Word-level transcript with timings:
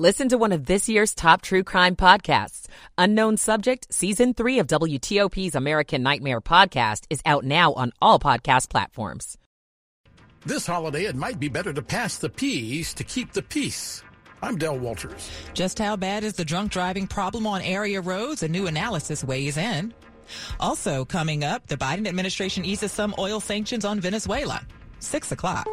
Listen 0.00 0.30
to 0.30 0.38
one 0.38 0.52
of 0.52 0.64
this 0.64 0.88
year's 0.88 1.14
top 1.14 1.42
true 1.42 1.62
crime 1.62 1.94
podcasts. 1.94 2.68
Unknown 2.96 3.36
Subject, 3.36 3.86
Season 3.92 4.32
3 4.32 4.60
of 4.60 4.66
WTOP's 4.66 5.54
American 5.54 6.02
Nightmare 6.02 6.40
podcast 6.40 7.04
is 7.10 7.20
out 7.26 7.44
now 7.44 7.74
on 7.74 7.92
all 8.00 8.18
podcast 8.18 8.70
platforms. 8.70 9.36
This 10.46 10.66
holiday, 10.66 11.04
it 11.04 11.16
might 11.16 11.38
be 11.38 11.50
better 11.50 11.74
to 11.74 11.82
pass 11.82 12.16
the 12.16 12.30
peas 12.30 12.94
to 12.94 13.04
keep 13.04 13.34
the 13.34 13.42
peace. 13.42 14.02
I'm 14.40 14.56
Del 14.56 14.78
Walters. 14.78 15.30
Just 15.52 15.78
how 15.78 15.96
bad 15.96 16.24
is 16.24 16.32
the 16.32 16.46
drunk 16.46 16.72
driving 16.72 17.06
problem 17.06 17.46
on 17.46 17.60
area 17.60 18.00
roads? 18.00 18.42
A 18.42 18.48
new 18.48 18.68
analysis 18.68 19.22
weighs 19.22 19.58
in. 19.58 19.92
Also 20.58 21.04
coming 21.04 21.44
up, 21.44 21.66
the 21.66 21.76
Biden 21.76 22.08
administration 22.08 22.64
eases 22.64 22.90
some 22.90 23.14
oil 23.18 23.38
sanctions 23.38 23.84
on 23.84 24.00
Venezuela. 24.00 24.66
Six 24.98 25.30
o'clock. 25.30 25.68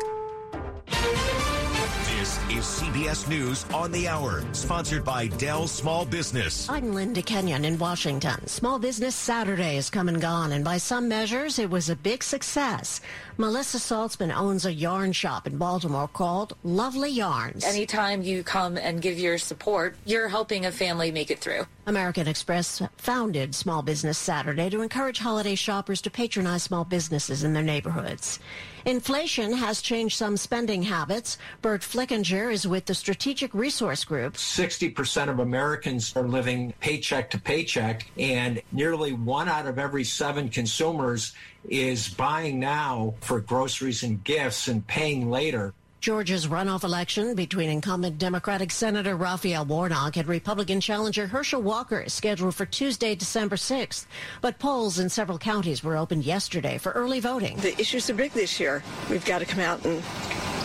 Is 2.58 2.66
CBS 2.66 3.30
News 3.30 3.66
on 3.71 3.92
the 3.92 4.08
Hour, 4.08 4.44
sponsored 4.52 5.06
by 5.06 5.28
Dell 5.28 5.68
Small 5.68 6.06
Business. 6.06 6.68
I'm 6.68 6.92
Linda 6.92 7.21
Kenyon 7.21 7.64
in 7.64 7.78
Washington. 7.78 8.47
Small 8.47 8.80
Business 8.80 9.14
Saturday 9.14 9.75
has 9.75 9.92
come 9.92 10.10
and 10.10 10.20
gone, 10.20 10.52
and 10.54 10.66
by 10.66 10.80
some 10.80 11.07
measures, 11.07 11.60
it 11.60 11.70
was 11.70 11.92
a 11.92 11.96
big 11.96 12.24
success. 12.24 13.00
Melissa 13.39 13.77
Saltzman 13.77 14.36
owns 14.36 14.65
a 14.65 14.73
yarn 14.73 15.11
shop 15.11 15.46
in 15.46 15.59
Baltimore 15.59 16.07
called 16.07 16.57
Lovely 16.64 17.11
Yarns. 17.11 17.63
Anytime 17.63 18.23
you 18.23 18.41
come 18.41 18.77
and 18.77 19.00
give 19.00 19.19
your 19.19 19.37
support, 19.37 19.96
you're 20.05 20.27
helping 20.27 20.65
a 20.65 20.71
family 20.71 21.11
make 21.11 21.29
it 21.29 21.37
through. 21.37 21.68
American 21.86 22.27
Express 22.27 22.82
founded 22.97 23.54
Small 23.54 23.83
Business 23.83 24.18
Saturday 24.18 24.71
to 24.71 24.82
encourage 24.82 25.19
holiday 25.19 25.54
shoppers 25.54 26.01
to 26.01 26.10
patronize 26.10 26.63
small 26.63 26.83
businesses 26.83 27.43
in 27.43 27.54
their 27.54 27.61
neighborhoods. 27.61 28.39
Inflation 28.86 29.54
has 29.54 29.82
changed 29.82 30.18
some 30.18 30.35
spending 30.35 30.82
habits. 30.82 31.38
Burt 31.61 31.82
Flickinger 31.82 32.52
is 32.52 32.67
with 32.67 32.85
the 32.85 32.95
Strategic 32.95 33.53
Resource 33.53 34.03
Group. 34.03 34.33
60% 34.33 35.30
of 35.30 35.39
Americans 35.39 36.16
are 36.16 36.27
living 36.27 36.73
paycheck 36.80 37.30
to 37.31 37.39
paycheck, 37.39 38.09
and 38.17 38.61
nearly 38.72 39.13
one 39.13 39.47
out 39.47 39.67
of 39.67 39.77
every 39.77 40.03
seven 40.03 40.49
consumers 40.49 41.33
is 41.67 42.09
buying 42.09 42.59
now 42.59 43.13
for 43.21 43.39
groceries 43.39 44.03
and 44.03 44.23
gifts 44.23 44.67
and 44.67 44.85
paying 44.87 45.29
later. 45.29 45.73
Georgia's 45.99 46.47
runoff 46.47 46.83
election 46.83 47.33
between 47.33 47.69
incumbent 47.69 48.19
Democratic 48.19 48.71
Senator 48.71 49.15
Raphael 49.15 49.65
Warnock 49.65 50.15
and 50.15 50.27
Republican 50.27 50.79
challenger 50.79 51.25
Herschel 51.25 51.61
Walker 51.61 52.01
is 52.01 52.13
scheduled 52.13 52.53
for 52.53 52.65
Tuesday, 52.65 53.15
December 53.15 53.55
6th. 53.55 54.05
But 54.39 54.59
polls 54.59 54.99
in 54.99 55.09
several 55.09 55.39
counties 55.39 55.83
were 55.83 55.97
opened 55.97 56.23
yesterday 56.23 56.77
for 56.77 56.91
early 56.91 57.19
voting. 57.19 57.57
The 57.57 57.79
issues 57.79 58.09
are 58.09 58.13
big 58.13 58.31
this 58.31 58.59
year. 58.59 58.83
We've 59.09 59.25
got 59.25 59.39
to 59.39 59.45
come 59.45 59.59
out 59.59 59.83
and 59.85 60.01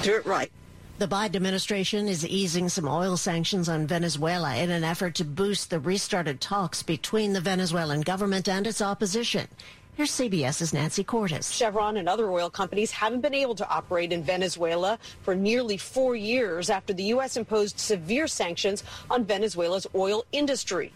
do 0.03 0.14
it 0.14 0.27
right. 0.27 0.53
The 0.98 1.08
Biden 1.08 1.34
administration 1.36 2.06
is 2.06 2.25
easing 2.25 2.69
some 2.69 2.86
oil 2.86 3.17
sanctions 3.17 3.69
on 3.69 3.89
Venezuela 3.89 4.55
in 4.55 4.70
an 4.70 4.84
effort 4.84 5.14
to 5.17 5.25
boost 5.25 5.70
the 5.70 5.80
restarted 5.80 6.41
talks 6.41 6.83
between 6.83 7.33
the 7.33 7.41
Venezuelan 7.41 8.03
government 8.03 8.48
and 8.48 8.67
its 8.67 8.83
opposition. 8.83 9.48
Here's 9.95 10.12
CBS's 10.12 10.73
Nancy 10.73 11.05
Cordes. 11.05 11.55
Chevron 11.55 11.98
and 11.98 12.09
other 12.09 12.31
oil 12.31 12.48
companies 12.48 12.91
haven't 12.91 13.21
been 13.21 13.35
able 13.35 13.55
to 13.57 13.69
operate 13.69 14.11
in 14.11 14.23
Venezuela 14.23 14.98
for 15.21 15.35
nearly 15.35 15.77
four 15.77 16.17
years 16.17 16.71
after 16.71 16.95
the 16.95 17.03
U.S. 17.15 17.37
imposed 17.37 17.79
severe 17.79 18.27
sanctions 18.27 18.85
on 19.11 19.27
Venezuela's 19.27 19.87
oil 19.95 20.25
industry. 20.33 20.93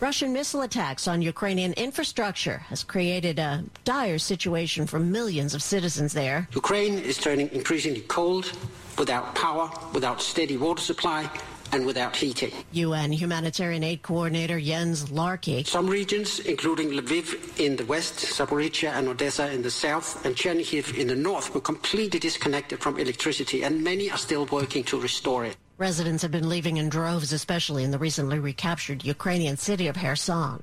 Russian 0.00 0.32
missile 0.32 0.62
attacks 0.62 1.06
on 1.06 1.22
Ukrainian 1.22 1.74
infrastructure 1.74 2.58
has 2.70 2.82
created 2.82 3.38
a 3.38 3.62
dire 3.84 4.18
situation 4.18 4.84
for 4.84 4.98
millions 4.98 5.54
of 5.54 5.62
citizens 5.62 6.12
there. 6.12 6.48
Ukraine 6.54 6.98
is 6.98 7.18
turning 7.18 7.48
increasingly 7.52 8.00
cold, 8.00 8.50
without 8.98 9.32
power, 9.36 9.70
without 9.92 10.20
steady 10.20 10.56
water 10.56 10.82
supply, 10.82 11.30
and 11.72 11.84
without 11.84 12.14
heating. 12.14 12.52
UN 12.72 13.12
humanitarian 13.12 13.82
aid 13.82 14.02
coordinator 14.02 14.60
Jens 14.60 15.10
Laerke. 15.10 15.66
Some 15.66 15.88
regions, 15.88 16.38
including 16.40 16.90
Lviv 16.90 17.58
in 17.58 17.76
the 17.76 17.84
west, 17.86 18.16
Zaporizhia 18.16 18.92
and 18.92 19.08
Odessa 19.08 19.50
in 19.50 19.62
the 19.62 19.70
south, 19.70 20.24
and 20.24 20.36
Chernihiv 20.36 20.96
in 20.96 21.08
the 21.08 21.16
north, 21.16 21.54
were 21.54 21.60
completely 21.60 22.20
disconnected 22.20 22.80
from 22.80 22.98
electricity, 22.98 23.64
and 23.64 23.82
many 23.82 24.10
are 24.10 24.18
still 24.18 24.46
working 24.46 24.84
to 24.84 25.00
restore 25.00 25.44
it. 25.44 25.56
Residents 25.78 26.22
have 26.22 26.30
been 26.30 26.48
leaving 26.48 26.76
in 26.76 26.88
droves, 26.88 27.32
especially 27.32 27.82
in 27.82 27.90
the 27.90 27.98
recently 27.98 28.38
recaptured 28.38 29.04
Ukrainian 29.04 29.56
city 29.56 29.88
of 29.88 29.96
Kherson. 29.96 30.62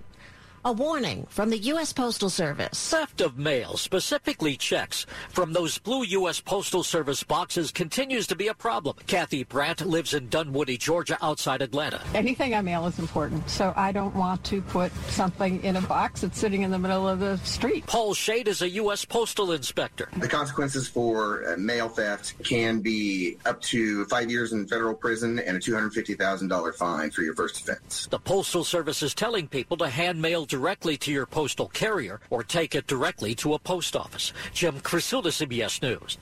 A 0.66 0.74
warning 0.74 1.26
from 1.30 1.52
the 1.52 1.58
U.S. 1.58 1.94
Postal 1.94 2.30
Service. 2.30 2.90
Theft 2.90 3.22
of 3.22 3.38
mail, 3.38 3.78
specifically 3.78 4.58
checks, 4.58 5.06
from 5.30 5.54
those 5.54 5.78
blue 5.78 6.04
U.S. 6.04 6.42
Postal 6.42 6.84
Service 6.84 7.24
boxes 7.24 7.72
continues 7.72 8.28
to 8.28 8.36
be 8.36 8.50
a 8.50 8.54
problem. 8.54 8.98
Kathy 9.08 9.46
Brandt 9.46 9.86
lives 9.86 10.14
in 10.14 10.28
Dunwoody, 10.28 10.78
Georgia, 10.78 11.18
outside 11.22 11.62
Atlanta. 11.62 12.02
Anything 12.14 12.54
I 12.54 12.60
mail 12.60 12.86
is 12.88 13.00
important, 13.00 13.50
so 13.50 13.72
I 13.78 13.94
don't 13.94 14.14
want 14.14 14.44
to 14.46 14.62
put 14.62 14.92
something 15.08 15.64
in 15.64 15.78
a 15.78 15.82
box 15.82 16.22
that's 16.22 16.38
sitting 16.38 16.64
in 16.64 16.72
the 16.72 16.80
middle 16.80 17.08
of 17.08 17.22
the 17.22 17.38
street. 17.38 17.86
Paul 17.88 18.14
Shade 18.14 18.50
is 18.50 18.62
a 18.62 18.70
U.S. 18.72 19.06
Postal 19.06 19.54
Inspector. 19.54 20.10
The 20.18 20.28
consequences 20.28 20.90
for 20.90 21.54
uh, 21.54 21.56
mail 21.56 21.88
theft 21.88 22.34
can 22.44 22.82
be 22.82 23.38
up 23.46 23.62
to 23.62 24.04
five 24.06 24.30
years 24.30 24.52
in 24.52 24.68
federal 24.68 24.94
prison 24.94 25.40
and 25.40 25.56
a 25.56 25.60
$250,000 25.62 26.76
fine 26.76 27.12
for 27.12 27.22
your 27.22 27.34
first 27.34 27.62
offense. 27.62 28.08
The 28.12 28.20
Postal 28.20 28.66
Service 28.66 29.02
is 29.02 29.14
telling 29.14 29.48
people 29.48 29.78
to 29.78 29.88
hand 29.88 30.22
mail 30.22 30.48
directly 30.50 30.98
to 30.98 31.12
your 31.12 31.26
postal 31.26 31.70
carrier 31.70 32.20
or 32.30 32.44
take 32.44 32.76
it 32.76 32.88
directly 32.88 33.34
to 33.36 33.54
a 33.54 33.60
post 33.60 33.96
office. 33.96 34.34
Jim 34.54 34.80
Krasula, 34.82 35.32
CBS 35.32 35.82
News. 35.82 36.18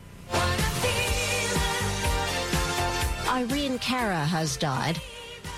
Irene 3.27 3.79
Cara 3.79 4.25
has 4.25 4.57
died. 4.57 5.01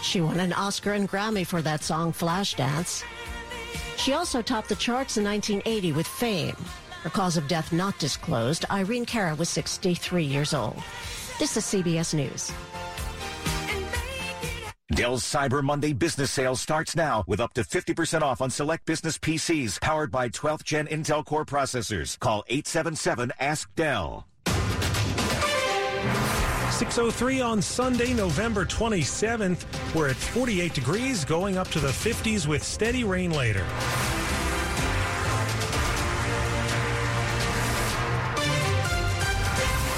She 0.01 0.21
won 0.21 0.39
an 0.39 0.53
Oscar 0.53 0.93
and 0.93 1.09
Grammy 1.09 1.45
for 1.45 1.61
that 1.61 1.83
song 1.83 2.13
Flashdance. 2.13 3.03
She 3.97 4.13
also 4.13 4.41
topped 4.41 4.69
the 4.69 4.75
charts 4.75 5.17
in 5.17 5.25
1980 5.25 5.91
with 5.91 6.07
Fame. 6.07 6.55
Her 7.03 7.09
cause 7.09 7.37
of 7.37 7.47
death 7.47 7.71
not 7.71 7.97
disclosed, 7.99 8.65
Irene 8.69 9.05
Cara 9.05 9.35
was 9.35 9.49
63 9.49 10.23
years 10.23 10.53
old. 10.53 10.81
This 11.37 11.57
is 11.57 11.63
CBS 11.63 12.13
News. 12.13 12.51
Dell's 14.91 15.23
Cyber 15.23 15.61
Monday 15.61 15.93
business 15.93 16.31
sale 16.31 16.55
starts 16.55 16.95
now 16.95 17.23
with 17.27 17.39
up 17.39 17.53
to 17.53 17.61
50% 17.61 18.23
off 18.23 18.41
on 18.41 18.49
select 18.49 18.87
business 18.87 19.19
PCs 19.19 19.79
powered 19.79 20.11
by 20.11 20.29
12th 20.29 20.63
gen 20.63 20.87
Intel 20.87 21.23
Core 21.23 21.45
processors. 21.45 22.17
Call 22.17 22.43
877 22.47 23.31
Ask 23.39 23.73
Dell. 23.75 24.25
603 26.71 27.41
on 27.41 27.61
Sunday, 27.61 28.13
November 28.13 28.65
27th. 28.65 29.65
We're 29.93 30.09
at 30.09 30.15
48 30.15 30.73
degrees, 30.73 31.23
going 31.23 31.57
up 31.57 31.67
to 31.69 31.79
the 31.79 31.89
50s 31.89 32.47
with 32.47 32.63
steady 32.63 33.03
rain 33.03 33.31
later. 33.31 33.65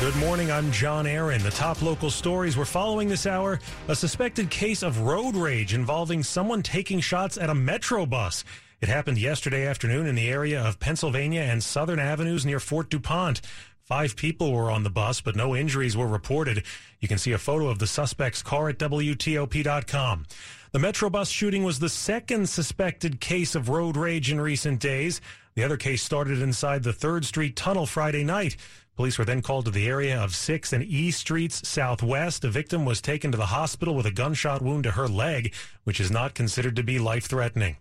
Good 0.01 0.15
morning. 0.15 0.51
I'm 0.51 0.71
John 0.71 1.05
Aaron. 1.05 1.43
The 1.43 1.51
top 1.51 1.83
local 1.83 2.09
stories 2.09 2.57
we're 2.57 2.65
following 2.65 3.07
this 3.07 3.27
hour 3.27 3.59
a 3.87 3.95
suspected 3.95 4.49
case 4.49 4.81
of 4.81 5.01
road 5.01 5.35
rage 5.35 5.75
involving 5.75 6.23
someone 6.23 6.63
taking 6.63 6.99
shots 6.99 7.37
at 7.37 7.51
a 7.51 7.53
Metro 7.53 8.07
bus. 8.07 8.43
It 8.81 8.89
happened 8.89 9.19
yesterday 9.19 9.67
afternoon 9.67 10.07
in 10.07 10.15
the 10.15 10.27
area 10.27 10.59
of 10.59 10.79
Pennsylvania 10.79 11.41
and 11.41 11.63
Southern 11.63 11.99
Avenues 11.99 12.47
near 12.47 12.59
Fort 12.59 12.89
DuPont. 12.89 13.41
Five 13.83 14.15
people 14.15 14.51
were 14.51 14.71
on 14.71 14.81
the 14.81 14.89
bus, 14.89 15.21
but 15.21 15.35
no 15.35 15.55
injuries 15.55 15.95
were 15.95 16.07
reported. 16.07 16.63
You 16.99 17.07
can 17.07 17.19
see 17.19 17.33
a 17.33 17.37
photo 17.37 17.67
of 17.67 17.77
the 17.77 17.85
suspect's 17.85 18.41
car 18.41 18.69
at 18.69 18.79
WTOP.com. 18.79 20.25
The 20.71 20.79
Metro 20.79 21.11
bus 21.11 21.29
shooting 21.29 21.63
was 21.63 21.77
the 21.77 21.89
second 21.89 22.49
suspected 22.49 23.19
case 23.21 23.53
of 23.53 23.69
road 23.69 23.95
rage 23.95 24.31
in 24.31 24.41
recent 24.41 24.79
days. 24.79 25.21
The 25.53 25.63
other 25.63 25.77
case 25.77 26.01
started 26.01 26.41
inside 26.41 26.81
the 26.81 26.93
3rd 26.93 27.25
Street 27.25 27.55
tunnel 27.55 27.85
Friday 27.85 28.23
night. 28.23 28.55
Police 29.01 29.17
were 29.17 29.25
then 29.25 29.41
called 29.41 29.65
to 29.65 29.71
the 29.71 29.87
area 29.87 30.15
of 30.15 30.29
6th 30.29 30.73
and 30.73 30.83
E 30.83 31.09
Streets 31.09 31.67
Southwest. 31.67 32.43
The 32.43 32.51
victim 32.51 32.85
was 32.85 33.01
taken 33.01 33.31
to 33.31 33.37
the 33.37 33.47
hospital 33.47 33.95
with 33.95 34.05
a 34.05 34.11
gunshot 34.11 34.61
wound 34.61 34.83
to 34.83 34.91
her 34.91 35.07
leg, 35.07 35.55
which 35.85 35.99
is 35.99 36.11
not 36.11 36.35
considered 36.35 36.75
to 36.75 36.83
be 36.83 36.99
life 36.99 37.25
threatening. 37.25 37.77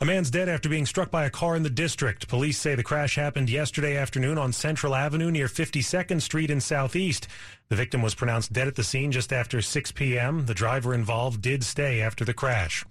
A 0.00 0.04
man's 0.04 0.30
dead 0.30 0.48
after 0.48 0.68
being 0.68 0.86
struck 0.86 1.10
by 1.10 1.24
a 1.24 1.28
car 1.28 1.56
in 1.56 1.64
the 1.64 1.70
district. 1.70 2.28
Police 2.28 2.56
say 2.56 2.76
the 2.76 2.84
crash 2.84 3.16
happened 3.16 3.50
yesterday 3.50 3.96
afternoon 3.96 4.38
on 4.38 4.52
Central 4.52 4.94
Avenue 4.94 5.32
near 5.32 5.48
52nd 5.48 6.22
Street 6.22 6.50
in 6.50 6.60
Southeast. 6.60 7.26
The 7.68 7.74
victim 7.74 8.00
was 8.00 8.14
pronounced 8.14 8.52
dead 8.52 8.68
at 8.68 8.76
the 8.76 8.84
scene 8.84 9.10
just 9.10 9.32
after 9.32 9.60
6 9.60 9.90
p.m. 9.90 10.46
The 10.46 10.54
driver 10.54 10.94
involved 10.94 11.42
did 11.42 11.64
stay 11.64 12.00
after 12.00 12.24
the 12.24 12.32
crash. 12.32 12.84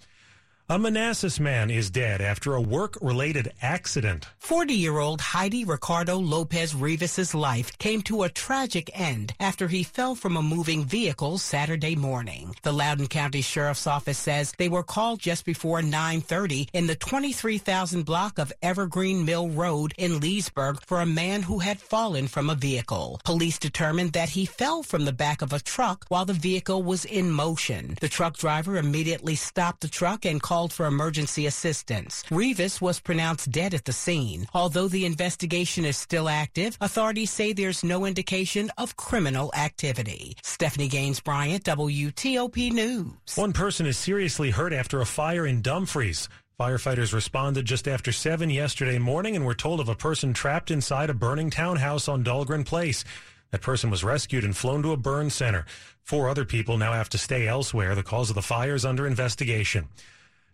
A 0.70 0.80
Manassas 0.80 1.42
man 1.42 1.70
is 1.70 1.90
dead 1.90 2.22
after 2.22 2.56
a 2.56 2.62
work-related 2.62 3.52
accident. 3.62 4.28
40-year-old 4.42 5.20
Heidi 5.20 5.66
Ricardo 5.66 6.16
Lopez 6.16 6.74
Rivas' 6.74 7.36
life 7.36 7.78
came 7.80 8.02
to 8.04 8.24
a 8.24 8.30
tragic 8.30 8.90
end 8.98 9.34
after 9.42 9.68
he 9.68 9.84
fell 9.84 10.16
from 10.16 10.38
a 10.38 10.42
moving 10.42 10.86
vehicle 10.86 11.38
Saturday 11.38 11.98
morning. 11.98 12.56
The 12.62 12.72
Loudoun 12.72 13.08
County 13.08 13.42
Sheriff's 13.42 13.86
Office 13.86 14.18
says 14.18 14.54
they 14.58 14.70
were 14.70 14.84
called 14.84 15.20
just 15.20 15.44
before 15.44 15.82
9:30 15.82 16.70
in 16.72 16.88
the 16.88 16.96
23,000 16.96 18.04
block 18.04 18.40
of 18.40 18.54
Evergreen 18.62 19.26
Mill 19.26 19.50
Road 19.50 19.94
in 19.98 20.22
Leesburg 20.22 20.80
for 20.86 21.02
a 21.02 21.06
man 21.06 21.42
who 21.42 21.60
had 21.60 21.82
fallen 21.82 22.30
from 22.30 22.50
a 22.50 22.56
vehicle. 22.56 23.20
Police 23.26 23.60
determined 23.60 24.14
that 24.14 24.30
he 24.30 24.46
fell 24.46 24.82
from 24.82 25.04
the 25.04 25.12
back 25.12 25.42
of 25.42 25.52
a 25.52 25.60
truck 25.60 26.06
while 26.08 26.24
the 26.24 26.32
vehicle 26.32 26.82
was 26.82 27.04
in 27.04 27.32
motion. 27.32 27.98
The 28.00 28.08
truck 28.08 28.38
driver 28.38 28.78
immediately 28.78 29.36
stopped 29.36 29.82
the 29.82 29.90
truck 29.90 30.24
and 30.24 30.42
called 30.42 30.53
for 30.54 30.86
emergency 30.86 31.48
assistance. 31.48 32.24
Rivas 32.30 32.80
was 32.80 33.00
pronounced 33.00 33.52
dead 33.52 33.74
at 33.74 33.86
the 33.86 33.92
scene. 33.92 34.46
Although 34.54 34.88
the 34.88 35.06
investigation 35.06 35.84
is 35.84 35.98
still 35.98 36.30
active, 36.30 36.78
authorities 36.80 37.32
say 37.32 37.54
there's 37.54 37.84
no 37.84 38.06
indication 38.06 38.72
of 38.78 38.96
criminal 38.96 39.52
activity. 39.56 40.38
Stephanie 40.44 40.88
Gaines 40.88 41.20
Bryant, 41.20 41.64
WTOP 41.64 42.72
News. 42.72 43.36
One 43.36 43.54
person 43.54 43.88
is 43.88 43.98
seriously 43.98 44.52
hurt 44.52 44.74
after 44.74 45.02
a 45.02 45.06
fire 45.06 45.48
in 45.48 45.64
Dumfries. 45.64 46.30
Firefighters 46.60 47.14
responded 47.14 47.66
just 47.66 47.88
after 47.88 48.12
7 48.12 48.52
yesterday 48.52 49.00
morning 49.00 49.36
and 49.36 49.46
were 49.46 49.56
told 49.56 49.80
of 49.80 49.90
a 49.90 49.96
person 49.96 50.34
trapped 50.34 50.70
inside 50.70 51.10
a 51.10 51.14
burning 51.16 51.50
townhouse 51.50 52.08
on 52.08 52.24
Dahlgren 52.24 52.64
Place. 52.64 53.04
That 53.50 53.62
person 53.62 53.90
was 53.90 54.04
rescued 54.04 54.44
and 54.44 54.56
flown 54.56 54.84
to 54.84 54.92
a 54.92 54.98
burn 54.98 55.32
center. 55.32 55.66
Four 56.04 56.30
other 56.30 56.46
people 56.46 56.78
now 56.78 56.94
have 56.94 57.10
to 57.10 57.18
stay 57.18 57.48
elsewhere. 57.48 57.96
The 57.96 58.04
cause 58.04 58.30
of 58.30 58.36
the 58.36 58.42
fire 58.42 58.76
is 58.76 58.86
under 58.86 59.08
investigation. 59.08 59.90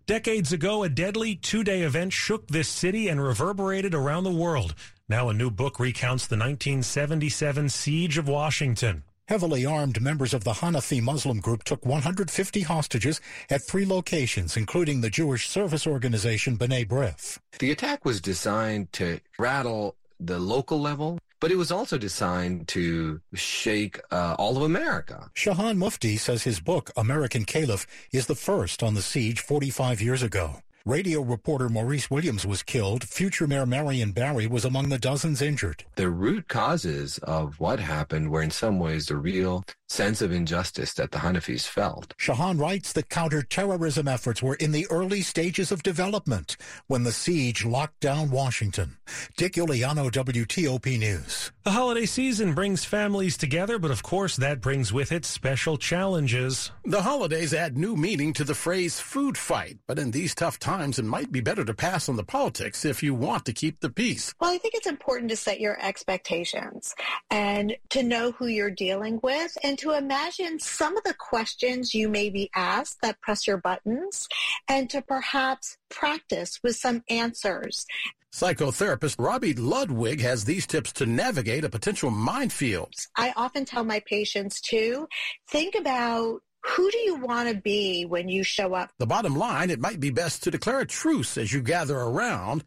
Decades 0.10 0.52
ago, 0.52 0.82
a 0.82 0.90
deadly 0.90 1.36
two-day 1.36 1.84
event 1.84 2.14
shook 2.14 2.48
this 2.48 2.68
city 2.68 3.10
and 3.10 3.22
reverberated 3.22 3.94
around 3.94 4.24
the 4.24 4.32
world. 4.32 4.74
Now 5.08 5.30
a 5.30 5.36
new 5.36 5.52
book 5.52 5.80
recounts 5.80 6.26
the 6.26 6.36
1977 6.36 7.70
Siege 7.70 8.18
of 8.18 8.28
Washington. 8.28 9.04
Heavily 9.28 9.68
armed 9.68 10.02
members 10.02 10.34
of 10.34 10.44
the 10.44 10.54
Hanafi 10.54 11.00
Muslim 11.00 11.40
group 11.40 11.64
took 11.64 11.86
150 11.86 12.62
hostages 12.62 13.22
at 13.52 13.62
three 13.62 13.86
locations, 13.86 14.58
including 14.58 15.02
the 15.02 15.12
Jewish 15.12 15.48
service 15.48 15.86
organization 15.86 16.58
B'nai 16.58 16.88
B'rith. 16.88 17.38
The 17.60 17.70
attack 17.70 18.04
was 18.04 18.20
designed 18.20 18.92
to 18.94 19.20
rattle 19.38 19.96
the 20.20 20.40
local 20.40 20.82
level 20.82 21.20
but 21.40 21.52
it 21.52 21.58
was 21.58 21.72
also 21.72 21.98
designed 21.98 22.68
to 22.70 23.22
shake 23.34 24.00
uh, 24.12 24.36
all 24.38 24.58
of 24.58 24.64
America. 24.64 25.30
Shahan 25.36 25.78
Mufti 25.78 26.18
says 26.18 26.44
his 26.44 26.60
book, 26.60 26.92
American 26.98 27.46
Caliph, 27.46 27.88
is 28.12 28.28
the 28.28 28.36
first 28.36 28.84
on 28.84 28.94
the 28.94 29.02
siege 29.02 29.40
45 29.40 30.02
years 30.02 30.24
ago. 30.24 30.62
Radio 30.86 31.22
reporter 31.22 31.70
Maurice 31.70 32.10
Williams 32.10 32.48
was 32.48 32.64
killed. 32.64 33.04
Future 33.04 33.46
Mayor 33.46 33.66
Marion 33.66 34.12
Barry 34.12 34.48
was 34.48 34.66
among 34.66 34.90
the 34.90 34.98
dozens 34.98 35.42
injured. 35.42 35.84
The 35.96 36.10
root 36.10 36.48
causes 36.48 37.18
of 37.20 37.60
what 37.60 37.80
happened 37.80 38.32
were 38.32 38.42
in 38.42 38.50
some 38.50 38.80
ways 38.80 39.08
the 39.08 39.18
real 39.18 39.66
sense 39.90 40.22
of 40.22 40.32
injustice 40.32 40.94
that 40.94 41.12
the 41.12 41.18
Hanafis 41.18 41.66
felt. 41.68 42.16
Shahan 42.18 42.60
writes 42.60 42.94
that 42.94 43.10
counterterrorism 43.10 44.08
efforts 44.08 44.42
were 44.42 44.56
in 44.56 44.72
the 44.72 44.88
early 44.90 45.22
stages 45.22 45.72
of 45.72 45.84
development 45.84 46.58
when 46.88 47.04
the 47.04 47.12
siege 47.12 47.66
locked 47.66 48.00
down 48.00 48.30
Washington. 48.30 48.98
Dick 49.36 49.54
Uliano, 49.54 50.12
WTOP 50.12 51.00
News. 51.00 51.52
The 51.64 51.72
holiday 51.72 52.06
season 52.06 52.54
brings 52.54 52.86
families 52.86 53.38
together, 53.38 53.80
but 53.80 53.92
of 53.92 54.04
course 54.04 54.36
that 54.38 54.62
brings 54.62 54.94
with 54.94 55.12
it 55.12 55.26
special 55.26 55.78
challenges. 55.78 56.72
The 56.86 57.02
holidays 57.02 57.54
add 57.54 57.78
new 57.78 57.96
meaning 57.96 58.34
to 58.34 58.44
the 58.44 58.56
phrase 58.56 59.00
food 59.00 59.38
fight, 59.38 59.78
but 59.88 60.00
in 60.00 60.12
these 60.12 60.36
tough 60.36 60.60
times 60.60 61.00
it 61.00 61.06
might 61.06 61.32
be 61.32 61.42
better 61.42 61.66
to 61.66 61.74
pass 61.74 62.10
on 62.10 62.16
the 62.16 62.24
politics 62.24 62.86
if 62.86 63.02
you 63.02 63.14
want 63.14 63.46
to 63.46 63.54
keep 63.54 63.80
the 63.80 63.90
peace. 63.90 64.34
Well, 64.40 64.52
I 64.52 64.58
think 64.58 64.76
it's 64.76 64.88
important 64.88 65.30
to 65.32 65.36
set 65.36 65.60
your 65.60 65.84
expectations 65.84 66.96
and 67.30 67.76
to 67.90 68.04
know 68.04 68.32
who 68.32 68.48
you're 68.48 68.72
dealing 68.72 69.20
with 69.24 69.58
and 69.64 69.79
to 69.80 69.92
imagine 69.92 70.60
some 70.60 70.98
of 70.98 71.04
the 71.04 71.14
questions 71.14 71.94
you 71.94 72.10
may 72.10 72.30
be 72.30 72.50
asked 72.56 72.98
that 73.02 73.22
press 73.22 73.48
your 73.48 73.58
buttons 73.58 74.28
and 74.68 74.90
to 74.90 75.02
perhaps 75.02 75.78
practice 75.90 76.60
with 76.64 76.76
some 76.76 77.04
answers. 77.10 77.86
Psychotherapist 78.34 79.18
Robi 79.18 79.58
Ludwig 79.58 80.22
has 80.22 80.46
these 80.46 80.68
tips 80.68 80.92
to 80.94 81.06
navigate 81.06 81.64
a 81.64 81.70
potential 81.70 82.12
minefield. 82.12 82.94
I 83.18 83.34
often 83.36 83.66
tell 83.66 83.84
my 83.84 84.02
patients 84.06 84.62
to 84.70 85.08
think 85.48 85.76
about 85.76 86.42
who 86.64 86.92
do 86.92 86.98
you 87.00 87.16
want 87.16 87.50
to 87.50 87.56
be 87.56 88.06
when 88.06 88.30
you 88.30 88.44
show 88.44 88.74
up? 88.74 88.92
The 89.00 89.08
bottom 89.08 89.36
line, 89.36 89.70
it 89.70 89.80
might 89.80 90.00
be 90.00 90.12
best 90.12 90.44
to 90.44 90.52
declare 90.52 90.82
a 90.82 90.86
truce 90.86 91.38
as 91.38 91.52
you 91.54 91.62
gather 91.62 91.98
around. 91.98 92.66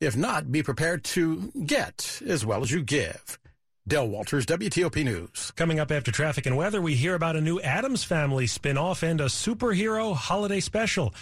If 0.00 0.16
not, 0.16 0.50
be 0.50 0.62
prepared 0.62 1.04
to 1.04 1.52
get 1.64 2.20
as 2.26 2.44
well 2.44 2.62
as 2.62 2.70
you 2.70 2.82
give. 2.82 3.38
Del 3.86 4.08
Walters, 4.08 4.46
WTOP 4.46 5.04
News. 5.04 5.50
Coming 5.56 5.78
up 5.78 5.90
after 5.92 6.10
traffic 6.10 6.46
and 6.46 6.56
weather, 6.56 6.80
we 6.80 6.94
hear 6.94 7.14
about 7.14 7.36
a 7.36 7.40
new 7.42 7.60
Addams 7.60 8.02
Family 8.02 8.46
spin-off 8.46 9.02
and 9.02 9.20
a 9.20 9.26
superhero 9.26 10.16
holiday 10.16 10.60
special. 10.60 11.12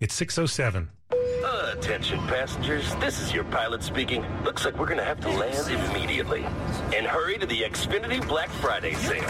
It's 0.00 0.12
607. 0.12 0.90
Attention 1.72 2.18
passengers, 2.26 2.94
this 2.96 3.22
is 3.22 3.32
your 3.32 3.44
pilot 3.44 3.82
speaking. 3.82 4.22
Looks 4.44 4.66
like 4.66 4.78
we're 4.78 4.84
going 4.84 4.98
to 4.98 5.04
have 5.04 5.18
to 5.20 5.30
land 5.30 5.70
immediately. 5.90 6.44
And 6.94 7.06
hurry 7.06 7.38
to 7.38 7.46
the 7.46 7.62
Xfinity 7.62 8.26
Black 8.28 8.50
Friday 8.50 8.92
sale. 8.94 9.24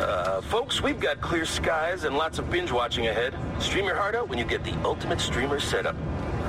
Uh, 0.00 0.40
folks, 0.40 0.80
we've 0.80 0.98
got 0.98 1.20
clear 1.20 1.44
skies 1.44 2.04
and 2.04 2.16
lots 2.16 2.38
of 2.38 2.50
binge 2.50 2.72
watching 2.72 3.08
ahead. 3.08 3.34
Stream 3.58 3.84
your 3.84 3.96
heart 3.96 4.14
out 4.14 4.30
when 4.30 4.38
you 4.38 4.46
get 4.46 4.64
the 4.64 4.72
ultimate 4.82 5.20
streamer 5.20 5.60
setup. 5.60 5.94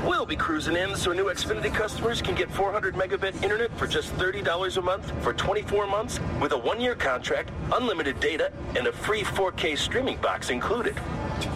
We'll 0.05 0.27
be 0.27 0.35
cruising 0.35 0.75
in 0.75 0.95
so 0.95 1.13
new 1.13 1.25
Xfinity 1.25 1.73
customers 1.73 2.21
can 2.21 2.35
get 2.35 2.51
400 2.51 2.93
megabit 2.93 3.41
internet 3.41 3.75
for 3.75 3.87
just 3.87 4.13
$30 4.17 4.77
a 4.77 4.81
month 4.81 5.11
for 5.23 5.33
24 5.33 5.87
months 5.87 6.19
with 6.39 6.51
a 6.51 6.57
one-year 6.57 6.93
contract, 6.93 7.49
unlimited 7.73 8.19
data, 8.19 8.51
and 8.77 8.85
a 8.85 8.91
free 8.91 9.23
4K 9.23 9.75
streaming 9.75 10.17
box 10.17 10.51
included. 10.51 10.95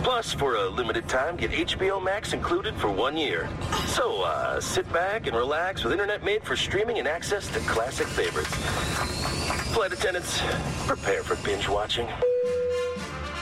Plus, 0.02 0.34
for 0.34 0.56
a 0.56 0.68
limited 0.68 1.08
time, 1.08 1.38
get 1.38 1.52
HBO 1.52 2.04
Max 2.04 2.34
included 2.34 2.74
for 2.78 2.90
one 2.90 3.16
year. 3.16 3.48
So, 3.86 4.24
uh, 4.24 4.60
sit 4.60 4.92
back 4.92 5.28
and 5.28 5.36
relax 5.36 5.84
with 5.84 5.94
internet 5.94 6.24
made 6.24 6.44
for 6.44 6.56
streaming 6.56 6.98
and 6.98 7.08
access 7.08 7.48
to 7.50 7.60
classic 7.60 8.08
favorites. 8.08 8.56
Flight 9.74 9.94
attendants, 9.94 10.42
prepare 10.88 11.22
for 11.22 11.36
binge 11.46 11.70
watching. 11.70 12.08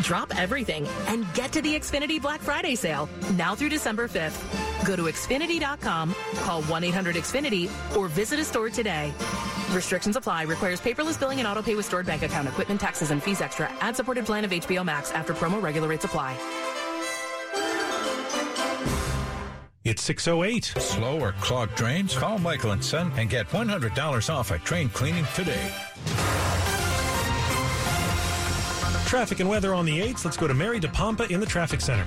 Drop 0.02 0.38
everything 0.38 0.86
and 1.08 1.26
get 1.34 1.54
to 1.54 1.62
the 1.62 1.76
Xfinity 1.76 2.22
Black 2.22 2.42
Friday 2.42 2.76
sale 2.76 3.08
now 3.36 3.56
through 3.56 3.70
December 3.70 4.10
5th. 4.10 4.67
Go 4.86 4.96
to 4.96 5.04
Xfinity.com, 5.04 6.16
call 6.36 6.62
1-800-XFINITY, 6.64 7.96
or 7.98 8.08
visit 8.08 8.40
a 8.40 8.44
store 8.44 8.70
today. 8.70 9.14
Restrictions 9.72 10.16
apply. 10.16 10.44
Requires 10.44 10.80
paperless 10.80 11.20
billing 11.20 11.40
and 11.40 11.48
auto 11.48 11.62
pay 11.62 11.76
with 11.76 11.86
stored 11.86 12.06
bank 12.06 12.24
account, 12.24 12.48
equipment, 12.48 12.80
taxes, 12.80 13.12
and 13.12 13.22
fees 13.22 13.42
extra. 13.42 13.70
Ad-supported 13.82 14.26
plan 14.26 14.46
of 14.46 14.52
HBO 14.52 14.86
Max 14.86 15.12
after 15.12 15.34
promo 15.34 15.62
regular 15.62 15.88
rates 15.88 16.06
apply. 16.06 16.38
It's 19.84 20.04
608. 20.04 20.66
Slow 20.66 21.20
or 21.20 21.32
clogged 21.34 21.76
drains? 21.76 22.14
Call 22.18 22.40
Michael 22.40 22.72
and 22.72 22.84
Son 22.84 23.10
and 23.16 23.30
get 23.30 23.48
$100 23.48 24.30
off 24.34 24.52
a 24.52 24.60
train 24.60 24.90
cleaning 24.90 25.26
today. 25.34 25.72
Traffic 29.06 29.40
and 29.40 29.50
weather 29.50 29.74
on 29.74 29.86
the 29.86 30.00
8th. 30.02 30.26
Let's 30.26 30.36
go 30.36 30.48
to 30.48 30.54
Mary 30.54 30.82
DePompa 30.82 31.32
in 31.32 31.40
the 31.40 31.46
traffic 31.46 31.80
center. 31.80 32.06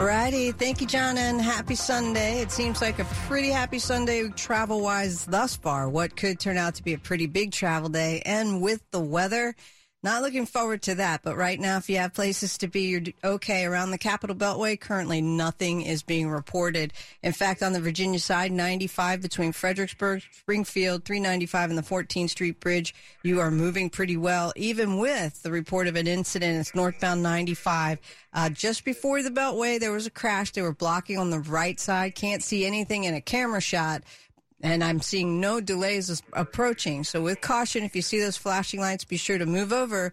Righty. 0.00 0.52
Thank 0.52 0.80
you, 0.80 0.86
John, 0.86 1.18
and 1.18 1.38
happy 1.42 1.74
Sunday. 1.74 2.40
It 2.40 2.50
seems 2.50 2.80
like 2.80 2.98
a 2.98 3.04
pretty 3.28 3.50
happy 3.50 3.78
Sunday 3.78 4.26
travel 4.30 4.80
wise 4.80 5.26
thus 5.26 5.56
far. 5.56 5.90
What 5.90 6.16
could 6.16 6.40
turn 6.40 6.56
out 6.56 6.76
to 6.76 6.82
be 6.82 6.94
a 6.94 6.98
pretty 6.98 7.26
big 7.26 7.52
travel 7.52 7.90
day. 7.90 8.22
And 8.24 8.62
with 8.62 8.80
the 8.92 9.00
weather, 9.00 9.54
not 10.02 10.22
looking 10.22 10.46
forward 10.46 10.80
to 10.82 10.94
that, 10.94 11.20
but 11.22 11.36
right 11.36 11.60
now, 11.60 11.76
if 11.76 11.90
you 11.90 11.98
have 11.98 12.14
places 12.14 12.56
to 12.58 12.68
be, 12.68 12.82
you're 12.82 13.02
okay. 13.22 13.66
Around 13.66 13.90
the 13.90 13.98
Capital 13.98 14.34
Beltway, 14.34 14.80
currently 14.80 15.20
nothing 15.20 15.82
is 15.82 16.02
being 16.02 16.30
reported. 16.30 16.94
In 17.22 17.32
fact, 17.32 17.62
on 17.62 17.74
the 17.74 17.80
Virginia 17.80 18.18
side, 18.18 18.50
95 18.50 19.20
between 19.20 19.52
Fredericksburg, 19.52 20.22
Springfield, 20.32 21.04
395 21.04 21.70
and 21.70 21.78
the 21.78 21.82
14th 21.82 22.30
Street 22.30 22.60
Bridge, 22.60 22.94
you 23.22 23.40
are 23.40 23.50
moving 23.50 23.90
pretty 23.90 24.16
well, 24.16 24.54
even 24.56 24.98
with 24.98 25.42
the 25.42 25.50
report 25.50 25.86
of 25.86 25.96
an 25.96 26.06
incident. 26.06 26.58
It's 26.58 26.74
northbound 26.74 27.22
95. 27.22 27.98
Uh, 28.32 28.48
just 28.48 28.84
before 28.84 29.22
the 29.22 29.30
Beltway, 29.30 29.78
there 29.78 29.92
was 29.92 30.06
a 30.06 30.10
crash. 30.10 30.52
They 30.52 30.62
were 30.62 30.72
blocking 30.72 31.18
on 31.18 31.28
the 31.28 31.40
right 31.40 31.78
side. 31.78 32.14
Can't 32.14 32.42
see 32.42 32.64
anything 32.64 33.04
in 33.04 33.14
a 33.14 33.20
camera 33.20 33.60
shot, 33.60 34.02
and 34.62 34.84
I'm 34.84 35.00
seeing 35.00 35.40
no 35.40 35.60
delays 35.60 36.22
approaching. 36.32 37.04
So 37.04 37.22
with 37.22 37.40
caution, 37.40 37.84
if 37.84 37.96
you 37.96 38.02
see 38.02 38.20
those 38.20 38.36
flashing 38.36 38.80
lights, 38.80 39.04
be 39.04 39.16
sure 39.16 39.38
to 39.38 39.46
move 39.46 39.72
over 39.72 40.12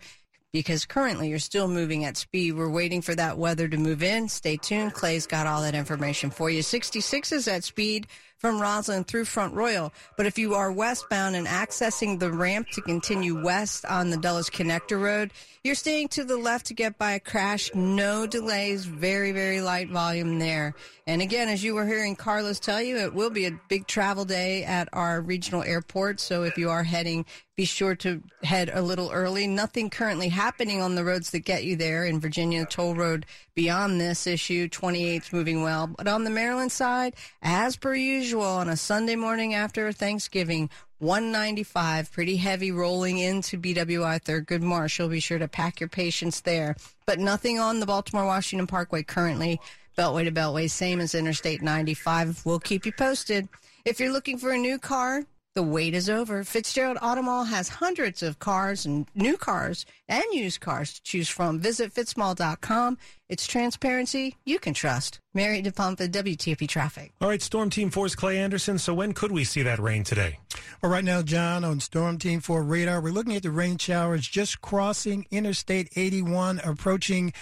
because 0.54 0.86
currently 0.86 1.30
you're 1.30 1.40
still 1.40 1.68
moving 1.68 2.06
at 2.06 2.18
speed. 2.18 2.54
We're 2.54 2.70
waiting 2.70 3.02
for 3.02 3.14
that 3.16 3.38
weather 3.38 3.68
to 3.68 3.78
move 3.78 4.02
in. 4.02 4.30
Stay 4.30 4.58
tuned. 4.58 4.94
Clay's 4.94 5.28
got 5.28 5.46
all 5.48 5.62
that 5.62 5.76
information 5.76 6.30
for 6.30 6.50
you. 6.50 6.62
66 6.62 7.32
is 7.32 7.48
at 7.48 7.64
speed 7.64 8.08
from 8.38 8.60
Rosslyn 8.60 9.06
through 9.06 9.26
Front 9.26 9.54
Royal. 9.54 9.92
But 10.16 10.26
if 10.26 10.38
you 10.38 10.56
are 10.56 10.72
westbound 10.72 11.36
and 11.36 11.48
accessing 11.48 12.20
the 12.20 12.32
ramp 12.32 12.70
to 12.72 12.82
continue 12.82 13.44
west 13.44 13.86
on 13.86 14.10
the 14.10 14.18
Dulles 14.18 14.50
Connector 14.50 15.02
Road, 15.02 15.32
you're 15.68 15.76
staying 15.76 16.08
to 16.08 16.24
the 16.24 16.38
left 16.38 16.68
to 16.68 16.74
get 16.74 16.98
by 16.98 17.12
a 17.12 17.20
crash. 17.20 17.70
No 17.76 18.26
delays, 18.26 18.86
very, 18.86 19.34
very 19.34 19.60
light 19.60 19.90
volume 19.90 20.40
there. 20.40 20.74
And 21.06 21.22
again, 21.22 21.50
as 21.50 21.62
you 21.62 21.76
were 21.76 21.86
hearing 21.86 22.16
Carlos 22.16 22.58
tell 22.58 22.82
you, 22.82 22.96
it 22.96 23.14
will 23.14 23.30
be 23.30 23.46
a 23.48 23.60
big 23.68 23.86
travel 23.86 24.24
day 24.24 24.64
at 24.64 24.88
our 24.94 25.20
regional 25.20 25.64
airport. 25.64 26.22
So 26.22 26.44
if 26.44 26.58
you 26.58 26.70
are 26.70 26.84
heading, 26.84 27.26
be 27.58 27.66
sure 27.66 27.96
to 27.96 28.24
head 28.44 28.70
a 28.74 28.82
little 28.82 29.12
early. 29.12 29.46
Nothing 29.46 29.90
currently 29.90 30.30
happening 30.30 30.82
on 30.82 30.96
the 30.96 31.04
roads 31.04 31.32
that 31.32 31.40
get 31.40 31.66
you 31.66 31.76
there. 31.76 32.06
In 32.06 32.22
Virginia, 32.22 32.66
toll 32.66 32.96
road 32.96 33.26
beyond 33.54 34.00
this 34.00 34.26
issue, 34.26 34.70
28th 34.70 35.34
moving 35.34 35.64
well. 35.64 35.88
But 35.88 36.08
on 36.08 36.24
the 36.24 36.30
Maryland 36.30 36.72
side, 36.72 37.16
as 37.42 37.76
per 37.76 37.94
usual, 37.94 38.44
on 38.44 38.70
a 38.70 38.78
Sunday 38.78 39.16
morning 39.16 39.54
after 39.54 39.92
Thanksgiving, 39.92 40.70
195, 41.00 42.12
pretty 42.12 42.38
heavy 42.38 42.72
rolling 42.72 43.20
into 43.20 43.58
BWI 43.58 44.20
Thurgood 44.20 44.62
Marshall. 44.62 45.10
Be 45.10 45.20
sure 45.20 45.38
to 45.38 45.48
pack 45.48 45.80
your 45.80 45.90
patience 45.90 46.42
there. 46.42 46.76
But 47.06 47.20
nothing 47.20 47.60
on 47.60 47.80
the 47.80 47.86
Baltimore 47.86 48.26
Washington 48.26 48.66
Parkway 48.66 49.04
currently. 49.04 49.62
Beltway 49.96 50.26
to 50.26 50.32
Beltway, 50.32 50.70
same 50.70 51.00
as 51.00 51.14
Interstate 51.14 51.62
95. 51.62 52.46
We'll 52.46 52.60
keep 52.60 52.86
you 52.86 52.92
posted. 52.92 53.48
If 53.86 54.00
you're 54.00 54.12
looking 54.12 54.40
for 54.40 54.52
a 54.52 54.58
new 54.58 54.80
car, 54.80 55.24
the 55.58 55.64
wait 55.64 55.96
is 55.96 56.08
over. 56.08 56.44
Fitzgerald 56.44 56.98
Automall 56.98 57.48
has 57.48 57.68
hundreds 57.68 58.22
of 58.22 58.38
cars 58.38 58.86
and 58.86 59.08
new 59.16 59.36
cars 59.36 59.88
and 60.08 60.24
used 60.32 60.60
cars 60.60 60.94
to 60.94 61.02
choose 61.02 61.28
from. 61.28 61.60
Visit 61.60 61.92
fitzmall.com. 61.92 63.00
It's 63.28 63.48
transparency 63.48 64.36
you 64.46 64.60
can 64.60 64.76
trust. 64.76 65.20
Mary 65.34 65.64
DePompa, 65.64 66.10
WTOP 66.10 66.70
Traffic. 66.70 67.12
All 67.20 67.28
right, 67.28 67.42
Storm 67.42 67.72
Team 67.72 67.90
4's 67.90 68.16
Clay 68.16 68.38
Anderson. 68.38 68.78
So 68.78 68.94
when 68.94 69.14
could 69.14 69.32
we 69.32 69.44
see 69.44 69.64
that 69.64 69.80
rain 69.80 70.04
today? 70.04 70.38
Well, 70.84 70.92
right 70.92 71.04
now, 71.04 71.24
John, 71.24 71.64
on 71.64 71.80
Storm 71.80 72.20
Team 72.20 72.40
4 72.40 72.62
radar, 72.62 73.02
we're 73.02 73.12
looking 73.12 73.36
at 73.36 73.42
the 73.42 73.50
rain 73.50 73.80
showers 73.80 74.28
just 74.28 74.62
crossing 74.62 75.26
Interstate 75.32 75.90
81, 75.96 76.60
approaching 76.60 77.34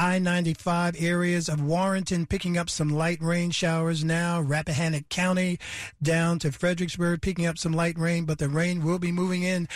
I 0.00 0.20
95 0.20 0.94
areas 1.02 1.48
of 1.48 1.60
Warrenton 1.60 2.26
picking 2.26 2.56
up 2.56 2.70
some 2.70 2.88
light 2.88 3.20
rain 3.20 3.50
showers 3.50 4.04
now. 4.04 4.40
Rappahannock 4.40 5.08
County 5.08 5.58
down 6.00 6.38
to 6.38 6.52
Fredericksburg 6.52 7.20
picking 7.20 7.46
up 7.46 7.58
some 7.58 7.72
light 7.72 7.98
rain, 7.98 8.24
but 8.24 8.38
the 8.38 8.48
rain 8.48 8.84
will 8.84 9.00
be 9.00 9.10
moving 9.10 9.42
in. 9.42 9.68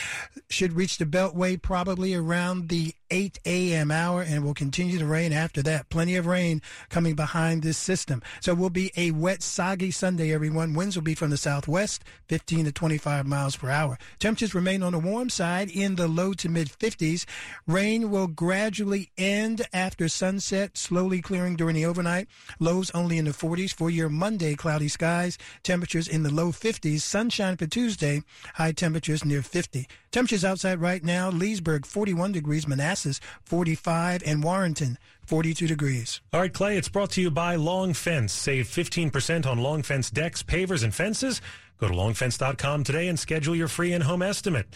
Should 0.48 0.74
reach 0.74 0.98
the 0.98 1.06
Beltway 1.06 1.60
probably 1.60 2.14
around 2.14 2.68
the 2.68 2.94
8 3.10 3.40
a.m. 3.44 3.90
hour 3.90 4.22
and 4.22 4.42
will 4.42 4.54
continue 4.54 4.98
to 4.98 5.04
rain 5.04 5.32
after 5.32 5.60
that. 5.64 5.90
Plenty 5.90 6.16
of 6.16 6.26
rain 6.26 6.62
coming 6.88 7.14
behind 7.14 7.62
this 7.62 7.76
system. 7.76 8.22
So 8.40 8.52
it 8.52 8.58
will 8.58 8.70
be 8.70 8.90
a 8.96 9.10
wet, 9.10 9.42
soggy 9.42 9.90
Sunday, 9.90 10.32
everyone. 10.32 10.72
Winds 10.72 10.96
will 10.96 11.02
be 11.02 11.14
from 11.14 11.30
the 11.30 11.36
southwest, 11.36 12.04
15 12.28 12.66
to 12.66 12.72
25 12.72 13.26
miles 13.26 13.56
per 13.56 13.68
hour. 13.68 13.98
Temperatures 14.18 14.54
remain 14.54 14.82
on 14.82 14.92
the 14.92 14.98
warm 14.98 15.28
side 15.28 15.68
in 15.68 15.96
the 15.96 16.08
low 16.08 16.32
to 16.34 16.48
mid 16.48 16.68
50s. 16.68 17.26
Rain 17.66 18.10
will 18.10 18.28
gradually 18.28 19.10
end 19.18 19.66
after 19.74 20.08
sunset, 20.12 20.76
slowly 20.76 21.20
clearing 21.20 21.56
during 21.56 21.74
the 21.74 21.86
overnight. 21.86 22.28
Lows 22.60 22.90
only 22.92 23.18
in 23.18 23.24
the 23.24 23.30
40s. 23.30 23.74
For 23.74 23.90
your 23.90 24.08
Monday, 24.08 24.54
cloudy 24.54 24.88
skies. 24.88 25.38
Temperatures 25.62 26.08
in 26.08 26.22
the 26.22 26.32
low 26.32 26.52
50s. 26.52 27.00
Sunshine 27.00 27.56
for 27.56 27.66
Tuesday. 27.66 28.22
High 28.54 28.72
temperatures 28.72 29.24
near 29.24 29.42
50. 29.42 29.88
Temperatures 30.10 30.44
outside 30.44 30.80
right 30.80 31.02
now. 31.02 31.30
Leesburg, 31.30 31.86
41 31.86 32.32
degrees. 32.32 32.68
Manassas, 32.68 33.20
45. 33.44 34.22
And 34.26 34.42
Warrenton, 34.42 34.98
42 35.26 35.66
degrees. 35.66 36.20
All 36.32 36.40
right, 36.40 36.52
Clay, 36.52 36.76
it's 36.76 36.88
brought 36.88 37.10
to 37.12 37.20
you 37.20 37.30
by 37.30 37.56
Long 37.56 37.94
Fence. 37.94 38.32
Save 38.32 38.66
15% 38.66 39.46
on 39.46 39.58
Long 39.58 39.82
Fence 39.82 40.10
decks, 40.10 40.42
pavers, 40.42 40.84
and 40.84 40.94
fences. 40.94 41.40
Go 41.78 41.88
to 41.88 41.94
longfence.com 41.94 42.84
today 42.84 43.08
and 43.08 43.18
schedule 43.18 43.56
your 43.56 43.66
free 43.66 43.92
in-home 43.92 44.22
estimate. 44.22 44.68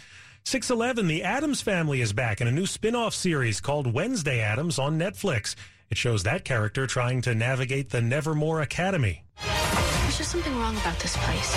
611, 0.47 1.09
The 1.09 1.25
Addams 1.25 1.61
Family 1.61 2.01
is 2.01 2.13
back 2.13 2.41
in 2.41 2.47
a 2.47 2.53
new 2.53 2.67
spin-off 2.67 3.13
series 3.13 3.61
called 3.61 3.93
Wednesday 3.93 4.39
Addams 4.39 4.79
on 4.79 4.97
Netflix. 4.97 5.57
It 5.91 5.99
shows 5.99 6.23
that 6.23 6.45
character 6.45 6.87
trying 6.87 7.21
to 7.23 7.35
navigate 7.35 7.91
the 7.91 8.01
Nevermore 8.01 8.61
Academy. 8.61 9.25
There's 9.43 10.19
just 10.19 10.31
something 10.31 10.57
wrong 10.57 10.77
about 10.77 11.01
this 11.01 11.17
place. 11.17 11.57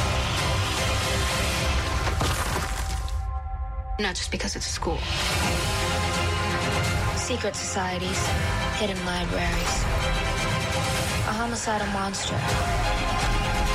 Not 3.99 4.15
just 4.15 4.31
because 4.31 4.55
it's 4.55 4.65
a 4.65 4.71
school. 4.71 4.97
Secret 7.15 7.55
societies, 7.55 8.27
hidden 8.79 8.97
libraries, 9.05 9.83
a 11.27 11.33
homicidal 11.37 11.85
monster. 11.89 12.33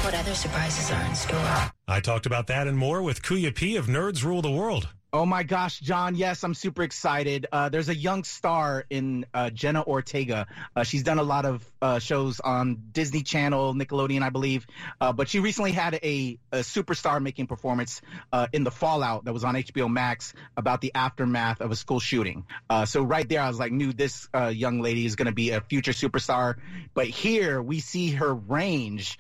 What 0.05 0.15
other 0.15 0.35
surprises 0.35 0.91
are 0.91 1.05
in 1.05 1.15
store? 1.15 1.71
I 1.87 2.01
talked 2.01 2.27
about 2.27 2.49
that 2.49 2.67
and 2.67 2.77
more 2.77 3.01
with 3.01 3.23
Kuya 3.23 3.55
P 3.55 3.77
of 3.77 3.87
Nerds 3.87 4.25
Rule 4.25 4.43
the 4.43 4.51
World. 4.51 4.89
Oh 5.15 5.25
my 5.25 5.45
gosh, 5.45 5.79
John! 5.79 6.17
Yes, 6.17 6.43
I'm 6.43 6.55
super 6.55 6.83
excited. 6.83 7.47
Uh, 7.53 7.69
there's 7.69 7.89
a 7.89 7.95
young 7.95 8.25
star 8.25 8.85
in 8.91 9.27
uh, 9.33 9.49
Jenna 9.51 9.81
Ortega. 9.81 10.49
Uh, 10.75 10.83
she's 10.83 11.05
done 11.05 11.21
a 11.21 11.23
lot 11.23 11.47
of 11.47 11.65
uh, 11.81 12.01
shows 12.01 12.41
on 12.41 12.83
Disney 12.91 13.23
Channel, 13.23 13.75
Nickelodeon, 13.75 14.23
I 14.23 14.31
believe. 14.31 14.67
Uh, 15.01 15.13
but 15.13 15.29
she 15.29 15.39
recently 15.39 15.71
had 15.71 15.95
a, 16.03 16.41
a 16.51 16.59
superstar 16.59 17.23
making 17.23 17.47
performance 17.47 18.03
uh, 18.33 18.49
in 18.53 18.65
The 18.65 18.73
Fallout 18.73 19.27
that 19.27 19.33
was 19.33 19.45
on 19.45 19.55
HBO 19.55 19.89
Max 19.89 20.35
about 20.57 20.81
the 20.81 20.91
aftermath 20.97 21.61
of 21.61 21.71
a 21.71 21.77
school 21.77 22.01
shooting. 22.01 22.45
so 22.87 23.05
right 23.05 23.29
there, 23.29 23.41
I 23.41 23.47
was 23.47 23.61
like, 23.61 23.71
knew 23.71 23.93
this 23.93 24.29
young 24.51 24.81
lady 24.81 25.07
is 25.07 25.15
going 25.15 25.27
to 25.27 25.33
be 25.33 25.51
a 25.51 25.61
future 25.61 25.93
superstar. 25.93 26.57
But 26.93 27.07
here 27.07 27.63
we 27.63 27.79
see 27.79 28.11
her 28.11 28.35
range 28.35 29.17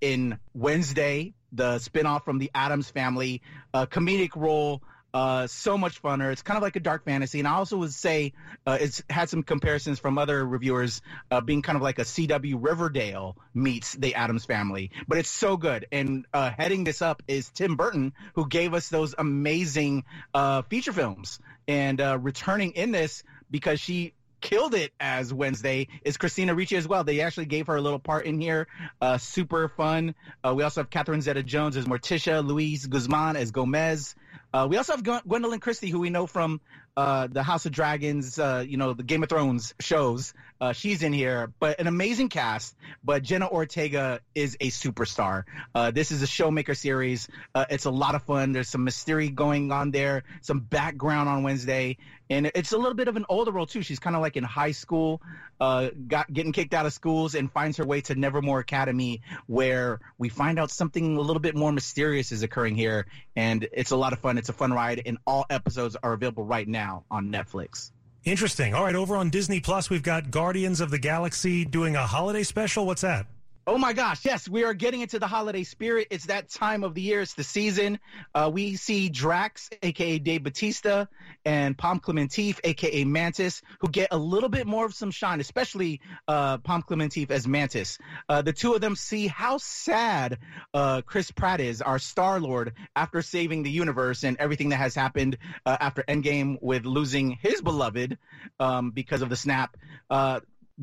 in 0.00 0.40
Wednesday, 0.52 1.34
the 1.52 1.76
spinoff 1.76 2.24
from 2.24 2.38
the 2.38 2.50
Addams 2.56 2.90
Family, 2.90 3.40
a 3.72 3.86
comedic 3.86 4.34
role. 4.34 4.82
Uh, 5.14 5.46
so 5.46 5.76
much 5.76 6.02
funner. 6.02 6.32
It's 6.32 6.42
kind 6.42 6.56
of 6.56 6.62
like 6.62 6.76
a 6.76 6.80
dark 6.80 7.04
fantasy, 7.04 7.38
and 7.38 7.46
I 7.46 7.54
also 7.54 7.76
would 7.78 7.92
say 7.92 8.32
uh, 8.66 8.78
it's 8.80 9.02
had 9.10 9.28
some 9.28 9.42
comparisons 9.42 9.98
from 9.98 10.16
other 10.16 10.44
reviewers, 10.46 11.02
uh, 11.30 11.40
being 11.40 11.60
kind 11.62 11.76
of 11.76 11.82
like 11.82 11.98
a 11.98 12.02
CW 12.02 12.56
Riverdale 12.58 13.36
meets 13.52 13.92
the 13.92 14.14
Addams 14.14 14.46
Family. 14.46 14.90
But 15.06 15.18
it's 15.18 15.30
so 15.30 15.56
good. 15.56 15.86
And 15.92 16.26
uh, 16.32 16.50
heading 16.56 16.84
this 16.84 17.02
up 17.02 17.22
is 17.28 17.50
Tim 17.50 17.76
Burton, 17.76 18.14
who 18.34 18.48
gave 18.48 18.72
us 18.72 18.88
those 18.88 19.14
amazing 19.16 20.04
uh, 20.32 20.62
feature 20.62 20.92
films, 20.92 21.38
and 21.68 22.00
uh, 22.00 22.18
returning 22.18 22.72
in 22.72 22.90
this 22.90 23.22
because 23.50 23.80
she 23.80 24.14
killed 24.42 24.74
it 24.74 24.92
as 25.00 25.32
Wednesday 25.32 25.88
is 26.04 26.18
Christina 26.18 26.54
Ricci 26.54 26.76
as 26.76 26.86
well. 26.86 27.04
They 27.04 27.20
actually 27.20 27.46
gave 27.46 27.68
her 27.68 27.76
a 27.76 27.80
little 27.80 27.98
part 27.98 28.26
in 28.26 28.40
here. 28.40 28.66
Uh, 29.00 29.16
super 29.16 29.68
fun. 29.68 30.14
Uh, 30.44 30.52
we 30.54 30.64
also 30.64 30.80
have 30.80 30.90
Catherine 30.90 31.22
Zeta-Jones 31.22 31.76
as 31.76 31.86
Morticia, 31.86 32.44
Luis 32.44 32.84
Guzman 32.86 33.36
as 33.36 33.52
Gomez. 33.52 34.14
Uh, 34.52 34.66
we 34.68 34.76
also 34.76 34.92
have 34.94 35.02
Gwendoline 35.02 35.60
Christie, 35.60 35.88
who 35.88 36.00
we 36.00 36.10
know 36.10 36.26
from 36.26 36.60
uh, 36.96 37.26
the 37.26 37.42
House 37.42 37.64
of 37.64 37.72
Dragons, 37.72 38.38
uh, 38.38 38.64
you 38.66 38.76
know, 38.76 38.92
the 38.92 39.02
Game 39.02 39.22
of 39.22 39.28
Thrones 39.28 39.74
shows. 39.80 40.34
Uh, 40.60 40.72
she's 40.72 41.02
in 41.02 41.12
here, 41.12 41.52
but 41.58 41.80
an 41.80 41.86
amazing 41.86 42.28
cast. 42.28 42.76
But 43.02 43.22
Jenna 43.22 43.48
Ortega 43.48 44.20
is 44.34 44.56
a 44.60 44.68
superstar. 44.68 45.44
Uh, 45.74 45.90
this 45.90 46.12
is 46.12 46.22
a 46.22 46.26
showmaker 46.26 46.76
series. 46.76 47.28
Uh, 47.54 47.64
it's 47.70 47.86
a 47.86 47.90
lot 47.90 48.14
of 48.14 48.22
fun. 48.24 48.52
There's 48.52 48.68
some 48.68 48.84
mystery 48.84 49.30
going 49.30 49.72
on 49.72 49.90
there, 49.90 50.24
some 50.42 50.60
background 50.60 51.28
on 51.28 51.42
Wednesday, 51.42 51.96
and 52.30 52.50
it's 52.54 52.72
a 52.72 52.78
little 52.78 52.94
bit 52.94 53.08
of 53.08 53.16
an 53.16 53.24
older 53.28 53.50
role 53.50 53.66
too. 53.66 53.82
She's 53.82 53.98
kind 53.98 54.14
of 54.14 54.22
like 54.22 54.36
in 54.36 54.44
high 54.44 54.70
school, 54.72 55.20
got 55.58 56.32
getting 56.32 56.52
kicked 56.52 56.74
out 56.74 56.86
of 56.86 56.92
schools, 56.92 57.34
and 57.34 57.50
finds 57.50 57.78
her 57.78 57.84
way 57.84 58.02
to 58.02 58.14
Nevermore 58.14 58.60
Academy, 58.60 59.22
where 59.46 60.00
we 60.18 60.28
find 60.28 60.58
out 60.58 60.70
something 60.70 61.16
a 61.16 61.20
little 61.20 61.40
bit 61.40 61.56
more 61.56 61.72
mysterious 61.72 62.32
is 62.32 62.42
occurring 62.42 62.76
here, 62.76 63.06
and 63.34 63.66
it's 63.72 63.90
a 63.90 63.96
lot 63.96 64.12
of 64.12 64.20
fun. 64.22 64.38
It's 64.38 64.48
a 64.48 64.52
fun 64.54 64.72
ride, 64.72 65.02
and 65.04 65.18
all 65.26 65.44
episodes 65.50 65.96
are 66.02 66.12
available 66.12 66.44
right 66.44 66.66
now 66.66 67.04
on 67.10 67.30
Netflix. 67.30 67.90
Interesting. 68.24 68.72
All 68.72 68.84
right, 68.84 68.94
over 68.94 69.16
on 69.16 69.30
Disney 69.30 69.60
Plus, 69.60 69.90
we've 69.90 70.02
got 70.02 70.30
Guardians 70.30 70.80
of 70.80 70.90
the 70.90 70.98
Galaxy 70.98 71.64
doing 71.64 71.96
a 71.96 72.06
holiday 72.06 72.44
special. 72.44 72.86
What's 72.86 73.02
that? 73.02 73.26
Oh 73.64 73.78
my 73.78 73.92
gosh, 73.92 74.24
yes, 74.24 74.48
we 74.48 74.64
are 74.64 74.74
getting 74.74 75.02
into 75.02 75.20
the 75.20 75.28
holiday 75.28 75.62
spirit. 75.62 76.08
It's 76.10 76.26
that 76.26 76.48
time 76.50 76.82
of 76.82 76.94
the 76.94 77.00
year, 77.00 77.20
it's 77.20 77.34
the 77.34 77.44
season. 77.44 78.00
Uh, 78.34 78.50
we 78.52 78.74
see 78.74 79.08
Drax, 79.08 79.70
aka 79.80 80.18
Dave 80.18 80.42
Bautista, 80.42 81.08
and 81.44 81.78
Pom 81.78 82.00
Klementieff, 82.00 82.58
aka 82.64 83.04
Mantis, 83.04 83.62
who 83.78 83.88
get 83.88 84.08
a 84.10 84.18
little 84.18 84.48
bit 84.48 84.66
more 84.66 84.84
of 84.84 84.94
some 84.94 85.12
shine, 85.12 85.38
especially 85.38 86.00
uh, 86.26 86.58
Pom 86.58 86.82
Klementieff 86.82 87.30
as 87.30 87.46
Mantis. 87.46 87.98
Uh, 88.28 88.42
the 88.42 88.52
two 88.52 88.74
of 88.74 88.80
them 88.80 88.96
see 88.96 89.28
how 89.28 89.58
sad 89.58 90.38
uh, 90.74 91.02
Chris 91.02 91.30
Pratt 91.30 91.60
is, 91.60 91.82
our 91.82 92.00
Star 92.00 92.40
Lord, 92.40 92.72
after 92.96 93.22
saving 93.22 93.62
the 93.62 93.70
universe 93.70 94.24
and 94.24 94.38
everything 94.38 94.70
that 94.70 94.78
has 94.78 94.96
happened 94.96 95.38
uh, 95.64 95.76
after 95.78 96.02
Endgame 96.02 96.58
with 96.60 96.84
losing 96.84 97.38
his 97.40 97.62
beloved 97.62 98.18
um, 98.58 98.90
because 98.90 99.22
of 99.22 99.28
the 99.28 99.36
snap. 99.36 99.76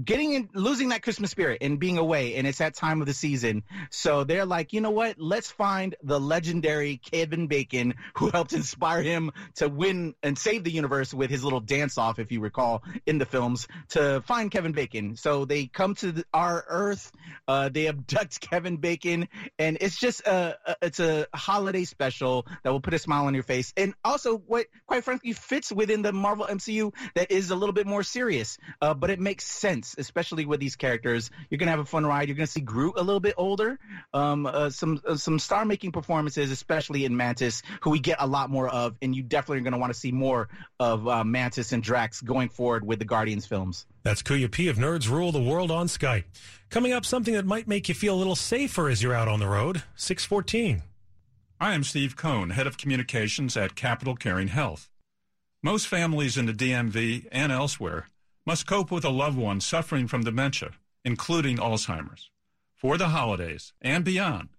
Getting 0.03 0.33
in, 0.33 0.49
losing 0.53 0.89
that 0.89 1.01
Christmas 1.01 1.31
spirit 1.31 1.59
and 1.61 1.79
being 1.79 1.97
away, 1.97 2.35
and 2.35 2.47
it's 2.47 2.59
that 2.59 2.75
time 2.75 3.01
of 3.01 3.07
the 3.07 3.13
season. 3.13 3.63
So 3.89 4.23
they're 4.23 4.45
like, 4.45 4.71
you 4.71 4.81
know 4.81 4.91
what? 4.91 5.19
Let's 5.19 5.49
find 5.51 5.95
the 6.03 6.19
legendary 6.19 6.97
Kevin 6.97 7.47
Bacon 7.47 7.95
who 8.15 8.29
helped 8.29 8.53
inspire 8.53 9.01
him 9.01 9.31
to 9.55 9.67
win 9.67 10.15
and 10.23 10.37
save 10.37 10.63
the 10.63 10.71
universe 10.71 11.13
with 11.13 11.29
his 11.29 11.43
little 11.43 11.59
dance 11.59 11.97
off, 11.97 12.19
if 12.19 12.31
you 12.31 12.39
recall, 12.39 12.83
in 13.05 13.17
the 13.17 13.25
films. 13.25 13.67
To 13.89 14.21
find 14.21 14.51
Kevin 14.51 14.71
Bacon, 14.71 15.15
so 15.15 15.45
they 15.45 15.65
come 15.65 15.95
to 15.95 16.11
the, 16.11 16.25
our 16.33 16.63
Earth, 16.67 17.11
uh, 17.47 17.69
they 17.69 17.87
abduct 17.87 18.39
Kevin 18.49 18.77
Bacon, 18.77 19.27
and 19.57 19.77
it's 19.81 19.97
just 19.97 20.21
a, 20.21 20.57
a 20.65 20.75
it's 20.83 20.99
a 20.99 21.27
holiday 21.33 21.85
special 21.85 22.45
that 22.63 22.71
will 22.71 22.81
put 22.81 22.93
a 22.93 22.99
smile 22.99 23.25
on 23.25 23.33
your 23.33 23.43
face, 23.43 23.73
and 23.75 23.93
also 24.03 24.37
what, 24.37 24.67
quite 24.85 25.03
frankly, 25.03 25.33
fits 25.33 25.71
within 25.71 26.01
the 26.01 26.11
Marvel 26.11 26.45
MCU 26.45 26.93
that 27.15 27.31
is 27.31 27.51
a 27.51 27.55
little 27.55 27.73
bit 27.73 27.87
more 27.87 28.03
serious, 28.03 28.57
uh, 28.81 28.93
but 28.93 29.09
it 29.09 29.19
makes 29.19 29.45
sense, 29.45 29.88
especially 29.97 30.45
with 30.45 30.59
these 30.59 30.75
characters. 30.75 31.31
You're 31.49 31.57
gonna 31.57 31.71
have 31.71 31.79
a 31.79 31.85
fun 31.85 32.05
ride. 32.05 32.27
You're 32.27 32.35
gonna 32.35 32.47
see 32.47 32.61
Groot 32.61 32.93
a 32.97 33.03
little 33.03 33.19
bit 33.19 33.35
older. 33.37 33.79
Um, 34.13 34.45
uh, 34.45 34.69
some 34.69 35.01
uh, 35.07 35.15
some 35.15 35.39
star 35.39 35.65
making 35.65 35.91
performances, 35.91 36.51
especially 36.51 37.05
in 37.05 37.15
Mantis, 37.15 37.63
who 37.81 37.89
we 37.89 37.99
get 37.99 38.17
a 38.19 38.27
lot 38.27 38.49
more 38.49 38.69
of, 38.69 38.95
and 39.01 39.15
you 39.15 39.23
definitely 39.23 39.59
are 39.59 39.63
gonna 39.63 39.77
want 39.77 39.93
to 39.93 39.99
see 39.99 40.11
more 40.11 40.49
of 40.79 41.07
uh, 41.07 41.23
Mantis 41.23 41.71
and 41.71 41.83
Drax 41.83 42.21
going 42.21 42.49
forward 42.49 42.85
with 42.85 42.99
the 42.99 43.05
Guardians 43.05 43.45
films. 43.45 43.85
That's 44.03 44.21
Kuya 44.21 44.49
P 44.49 44.67
of 44.67 44.77
Nerds 44.77 45.09
Rule 45.09 45.31
the 45.31 45.41
World 45.41 45.71
on 45.71 45.87
Skype. 45.87 46.25
Coming 46.69 46.93
up, 46.93 47.05
something 47.05 47.33
that 47.33 47.45
might 47.45 47.67
make 47.67 47.89
you 47.89 47.95
feel 47.95 48.15
a 48.15 48.17
little 48.17 48.35
safer 48.35 48.89
as 48.89 49.01
you're 49.01 49.13
out 49.13 49.27
on 49.27 49.39
the 49.39 49.47
road. 49.47 49.83
Six 49.95 50.25
fourteen. 50.25 50.83
I 51.61 51.73
am 51.73 51.83
Steve 51.83 52.15
Cohn, 52.15 52.51
Head 52.51 52.67
of 52.67 52.77
Communications 52.77 53.57
at 53.57 53.75
Capital 53.75 54.15
Caring 54.15 54.47
Health. 54.47 54.87
Most 55.61 55.87
families 55.87 56.37
in 56.37 56.45
the 56.45 56.53
DMV 56.53 57.27
and 57.33 57.51
elsewhere 57.51 58.07
must 58.45 58.67
cope 58.67 58.91
with 58.91 59.05
a 59.05 59.09
loved 59.09 59.37
one 59.37 59.61
suffering 59.61 60.07
from 60.07 60.23
dementia, 60.23 60.71
including 61.03 61.57
Alzheimer's. 61.57 62.29
For 62.75 62.97
the 62.97 63.09
holidays 63.09 63.73
and 63.81 64.05
beyond, 64.05 64.49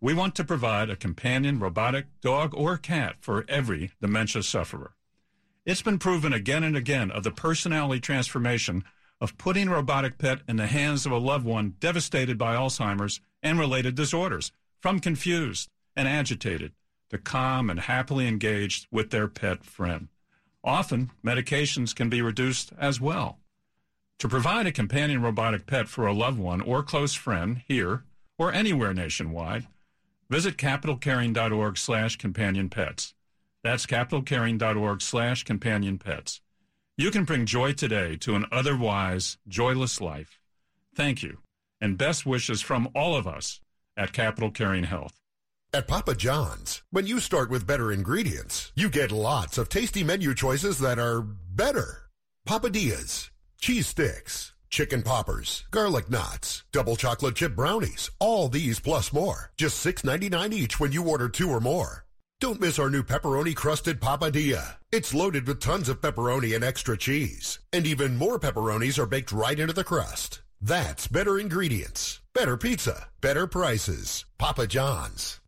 we 0.00 0.14
want 0.14 0.34
to 0.36 0.44
provide 0.44 0.90
a 0.90 0.96
companion 0.96 1.58
robotic 1.58 2.06
dog 2.20 2.54
or 2.54 2.76
cat 2.76 3.16
for 3.20 3.44
every 3.48 3.92
dementia 4.00 4.42
sufferer. 4.42 4.94
It's 5.66 5.82
been 5.82 5.98
proven 5.98 6.32
again 6.32 6.64
and 6.64 6.76
again 6.76 7.10
of 7.10 7.22
the 7.22 7.30
personality 7.30 8.00
transformation 8.00 8.82
of 9.20 9.36
putting 9.36 9.68
a 9.68 9.72
robotic 9.72 10.16
pet 10.16 10.40
in 10.48 10.56
the 10.56 10.66
hands 10.66 11.04
of 11.04 11.12
a 11.12 11.18
loved 11.18 11.44
one 11.44 11.74
devastated 11.80 12.38
by 12.38 12.56
Alzheimer's 12.56 13.20
and 13.42 13.58
related 13.58 13.94
disorders, 13.94 14.52
from 14.80 15.00
confused 15.00 15.68
and 15.94 16.08
agitated 16.08 16.72
to 17.10 17.18
calm 17.18 17.68
and 17.68 17.80
happily 17.80 18.26
engaged 18.26 18.86
with 18.90 19.10
their 19.10 19.28
pet 19.28 19.64
friend. 19.64 20.08
Often, 20.62 21.10
medications 21.24 21.94
can 21.94 22.08
be 22.08 22.22
reduced 22.22 22.72
as 22.78 23.00
well. 23.00 23.38
To 24.18 24.28
provide 24.28 24.66
a 24.66 24.72
companion 24.72 25.22
robotic 25.22 25.66
pet 25.66 25.88
for 25.88 26.06
a 26.06 26.12
loved 26.12 26.38
one 26.38 26.60
or 26.60 26.82
close 26.82 27.14
friend 27.14 27.62
here 27.66 28.04
or 28.38 28.52
anywhere 28.52 28.92
nationwide, 28.92 29.66
visit 30.28 30.56
capitalcaring.org 30.58 31.78
slash 31.78 32.16
companion 32.16 32.68
pets. 32.68 33.14
That's 33.62 33.86
capitalcaring.org 33.86 35.02
slash 35.02 35.44
companion 35.44 35.98
pets. 35.98 36.40
You 36.96 37.10
can 37.10 37.24
bring 37.24 37.46
joy 37.46 37.72
today 37.72 38.16
to 38.16 38.34
an 38.34 38.44
otherwise 38.52 39.38
joyless 39.48 40.00
life. 40.00 40.38
Thank 40.94 41.22
you, 41.22 41.38
and 41.80 41.96
best 41.96 42.26
wishes 42.26 42.60
from 42.60 42.88
all 42.94 43.16
of 43.16 43.26
us 43.26 43.60
at 43.96 44.12
Capital 44.12 44.50
Caring 44.50 44.84
Health. 44.84 45.19
At 45.72 45.86
Papa 45.86 46.16
John's, 46.16 46.82
when 46.90 47.06
you 47.06 47.20
start 47.20 47.48
with 47.48 47.64
better 47.64 47.92
ingredients, 47.92 48.72
you 48.74 48.88
get 48.88 49.12
lots 49.12 49.56
of 49.56 49.68
tasty 49.68 50.02
menu 50.02 50.34
choices 50.34 50.80
that 50.80 50.98
are 50.98 51.20
better. 51.20 52.10
Papadias, 52.44 53.30
cheese 53.60 53.86
sticks, 53.86 54.52
chicken 54.68 55.02
poppers, 55.02 55.64
garlic 55.70 56.10
knots, 56.10 56.64
double 56.72 56.96
chocolate 56.96 57.36
chip 57.36 57.54
brownies, 57.54 58.10
all 58.18 58.48
these 58.48 58.80
plus 58.80 59.12
more. 59.12 59.52
Just 59.56 59.86
$6.99 59.86 60.52
each 60.52 60.80
when 60.80 60.90
you 60.90 61.08
order 61.08 61.28
two 61.28 61.48
or 61.48 61.60
more. 61.60 62.04
Don't 62.40 62.60
miss 62.60 62.80
our 62.80 62.90
new 62.90 63.04
pepperoni 63.04 63.54
crusted 63.54 64.00
papadilla. 64.00 64.78
It's 64.90 65.14
loaded 65.14 65.46
with 65.46 65.60
tons 65.60 65.88
of 65.88 66.00
pepperoni 66.00 66.52
and 66.52 66.64
extra 66.64 66.96
cheese. 66.96 67.60
And 67.72 67.86
even 67.86 68.16
more 68.16 68.40
pepperonis 68.40 68.98
are 68.98 69.06
baked 69.06 69.30
right 69.30 69.60
into 69.60 69.74
the 69.74 69.84
crust. 69.84 70.40
That's 70.62 71.08
better 71.08 71.38
ingredients, 71.38 72.20
better 72.34 72.58
pizza, 72.58 73.08
better 73.22 73.46
prices. 73.46 74.26
Papa 74.36 74.66
John's. 74.66 75.40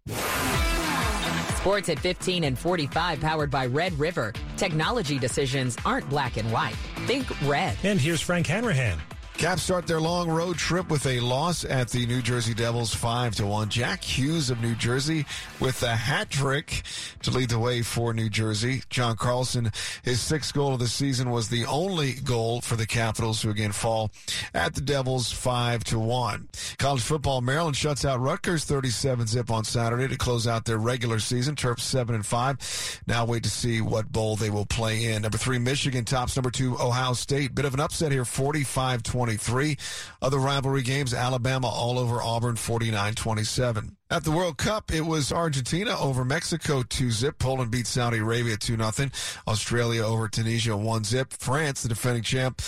Sports 1.57 1.91
at 1.91 1.99
15 1.99 2.45
and 2.45 2.59
45 2.59 3.21
powered 3.21 3.51
by 3.51 3.67
Red 3.67 3.93
River. 4.01 4.33
Technology 4.57 5.19
decisions 5.19 5.77
aren't 5.85 6.09
black 6.09 6.39
and 6.39 6.51
white. 6.51 6.77
Think 7.07 7.29
red. 7.47 7.77
And 7.83 8.01
here's 8.01 8.23
Frank 8.23 8.47
Hanrahan. 8.47 8.99
Caps 9.43 9.65
start 9.65 9.89
their 9.89 10.01
long 10.01 10.31
road 10.31 10.57
trip 10.57 10.89
with 10.89 11.05
a 11.05 11.19
loss 11.19 11.65
at 11.65 11.89
the 11.89 12.07
New 12.07 12.23
Jersey 12.23 12.55
Devils 12.55 12.95
5 12.95 13.35
to 13.35 13.45
1. 13.45 13.71
Jack 13.71 14.05
Hughes 14.05 14.51
of 14.51 14.63
New 14.63 14.77
Jersey 14.77 15.27
with 15.59 15.83
a 15.83 15.97
hat 15.97 16.31
trick 16.31 16.83
to 17.23 17.33
lead 17.33 17.51
the 17.51 17.59
way 17.59 17.83
for 17.83 18.15
New 18.15 18.31
Jersey. 18.31 18.85
John 18.89 19.17
Carlson, 19.17 19.73
his 20.05 20.21
sixth 20.21 20.55
goal 20.55 20.75
of 20.75 20.79
the 20.79 20.87
season 20.87 21.33
was 21.33 21.49
the 21.49 21.65
only 21.65 22.13
goal 22.13 22.61
for 22.61 22.77
the 22.77 22.87
Capitals 22.87 23.43
who 23.43 23.51
again 23.51 23.73
fall 23.73 24.13
at 24.55 24.77
the 24.77 24.81
Devils 24.81 25.33
5 25.33 25.83
to 25.85 25.99
1. 25.99 26.49
College 26.79 27.03
football, 27.03 27.41
Maryland 27.41 27.75
shuts 27.75 28.05
out 28.05 28.21
Rutgers 28.21 28.65
37 28.65 29.27
zip 29.27 29.51
on 29.51 29.65
Saturday 29.65 30.07
to 30.07 30.17
close 30.17 30.47
out 30.47 30.67
their 30.67 30.79
regular 30.79 31.19
season. 31.19 31.57
Terps 31.57 31.81
7 31.81 32.15
and 32.15 32.25
5. 32.25 33.03
Now 33.09 33.25
wait 33.25 33.43
to 33.43 33.51
see 33.51 33.81
what 33.81 34.13
bowl 34.13 34.37
they 34.37 34.51
will 34.51 34.67
play 34.67 35.07
in. 35.07 35.23
Number 35.23 35.37
3 35.37 35.59
Michigan 35.59 36.05
tops 36.05 36.37
number 36.37 36.53
2 36.53 36.79
Ohio 36.79 37.15
State. 37.15 37.57
Bit 37.57 37.65
of 37.65 37.75
an 37.75 37.81
upset 37.81 38.13
here 38.13 38.25
45 38.25 39.03
20 39.03 39.32
23. 39.37 39.79
Other 40.21 40.39
rivalry 40.39 40.83
games, 40.83 41.15
Alabama 41.15 41.69
all 41.69 41.99
over 41.99 42.21
Auburn 42.21 42.57
49 42.57 43.15
27. 43.15 43.97
At 44.13 44.25
the 44.25 44.31
World 44.31 44.59
Cup, 44.59 44.93
it 44.93 45.01
was 45.01 45.33
Argentina 45.33 45.99
over 45.99 46.23
Mexico 46.23 46.83
2 46.83 47.11
zip. 47.11 47.39
Poland 47.39 47.71
beat 47.71 47.87
Saudi 47.87 48.19
Arabia 48.19 48.59
2 48.59 48.77
0. 48.77 49.11
Australia 49.49 50.05
over 50.05 50.29
Tunisia 50.29 50.77
1 50.77 51.05
zip. 51.05 51.33
France, 51.33 51.83
the 51.83 51.89
defending 51.89 52.23
champ, 52.23 52.61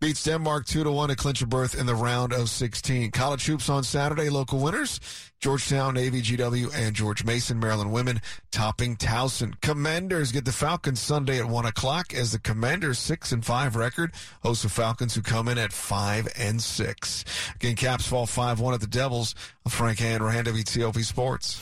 beats 0.00 0.24
Denmark 0.24 0.64
2 0.64 0.84
to 0.84 0.90
1 0.90 1.10
to 1.10 1.14
clinch 1.14 1.42
a 1.42 1.46
berth 1.46 1.78
in 1.78 1.84
the 1.84 1.94
round 1.94 2.32
of 2.32 2.48
16. 2.48 3.10
College 3.10 3.44
hoops 3.44 3.68
on 3.68 3.84
Saturday, 3.84 4.30
local 4.30 4.60
winners. 4.60 4.98
Georgetown, 5.40 5.94
Navy, 5.94 6.20
GW, 6.20 6.74
and 6.74 6.96
George 6.96 7.24
Mason, 7.24 7.60
Maryland 7.60 7.92
women 7.92 8.20
topping 8.50 8.96
Towson. 8.96 9.60
Commanders 9.60 10.32
get 10.32 10.44
the 10.44 10.50
Falcons 10.50 10.98
Sunday 10.98 11.38
at 11.38 11.44
1 11.44 11.64
o'clock 11.64 12.12
as 12.12 12.32
the 12.32 12.40
Commanders 12.40 12.98
6 12.98 13.30
and 13.30 13.44
5 13.44 13.76
record 13.76 14.12
host 14.42 14.64
the 14.64 14.68
Falcons 14.68 15.14
who 15.14 15.22
come 15.22 15.46
in 15.46 15.56
at 15.56 15.72
5 15.72 16.28
and 16.36 16.60
6. 16.60 17.24
Again, 17.54 17.76
Caps 17.76 18.08
fall 18.08 18.26
5 18.26 18.58
1 18.58 18.74
at 18.74 18.80
the 18.80 18.88
Devils. 18.88 19.36
Frank 19.68 19.98
Hanrahan, 19.98 20.44
WTOP 20.78 21.04
Sports. 21.04 21.60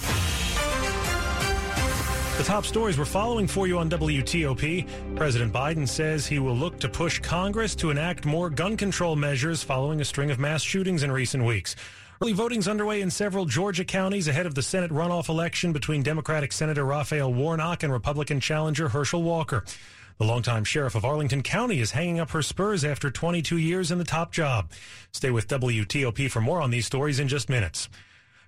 The 2.37 2.45
top 2.45 2.67
stories 2.67 2.99
we're 2.99 3.07
following 3.07 3.47
for 3.47 3.67
you 3.67 3.79
on 3.79 3.89
WTOP. 3.89 5.17
President 5.17 5.53
Biden 5.53 5.89
says 5.89 6.27
he 6.27 6.39
will 6.39 6.55
look 6.55 6.79
to 6.81 6.89
push 6.89 7.19
Congress 7.19 7.75
to 7.77 7.91
enact 7.91 8.27
more 8.27 8.51
gun 8.51 8.77
control 8.77 9.17
measures 9.17 9.63
following 9.63 10.03
a 10.03 10.05
string 10.05 10.31
of 10.31 10.39
mass 10.39 10.63
shootings 10.63 11.03
in 11.03 11.11
recent 11.11 11.45
weeks. 11.45 11.77
Early 12.21 12.35
voting's 12.35 12.69
underway 12.69 13.01
in 13.01 13.11
several 13.11 13.47
Georgia 13.47 13.85
counties 13.85 14.29
ahead 14.29 14.45
of 14.47 14.55
the 14.55 14.63
Senate 14.63 14.91
runoff 14.91 15.31
election 15.31 15.73
between 15.73 16.03
Democratic 16.03 16.53
Senator 16.53 16.85
Raphael 16.85 17.33
Warnock 17.33 17.83
and 17.83 17.93
Republican 17.93 18.41
challenger 18.41 18.91
Herschel 18.91 19.23
Walker. 19.23 19.65
The 20.19 20.25
longtime 20.25 20.65
sheriff 20.65 20.95
of 20.95 21.05
Arlington 21.05 21.43
County 21.43 21.81
is 21.81 21.91
hanging 21.91 22.21
up 22.21 22.31
her 22.31 22.43
spurs 22.43 22.85
after 22.85 23.11
22 23.11 23.59
years 23.59 23.91
in 23.91 23.99
the 23.99 24.05
top 24.05 24.33
job. 24.33 24.71
Stay 25.13 25.31
with 25.31 25.49
WTOP 25.49 26.31
for 26.31 26.41
more 26.41 26.61
on 26.61 26.71
these 26.71 26.87
stories 26.87 27.21
in 27.21 27.29
just 27.29 27.49
minutes. 27.49 27.89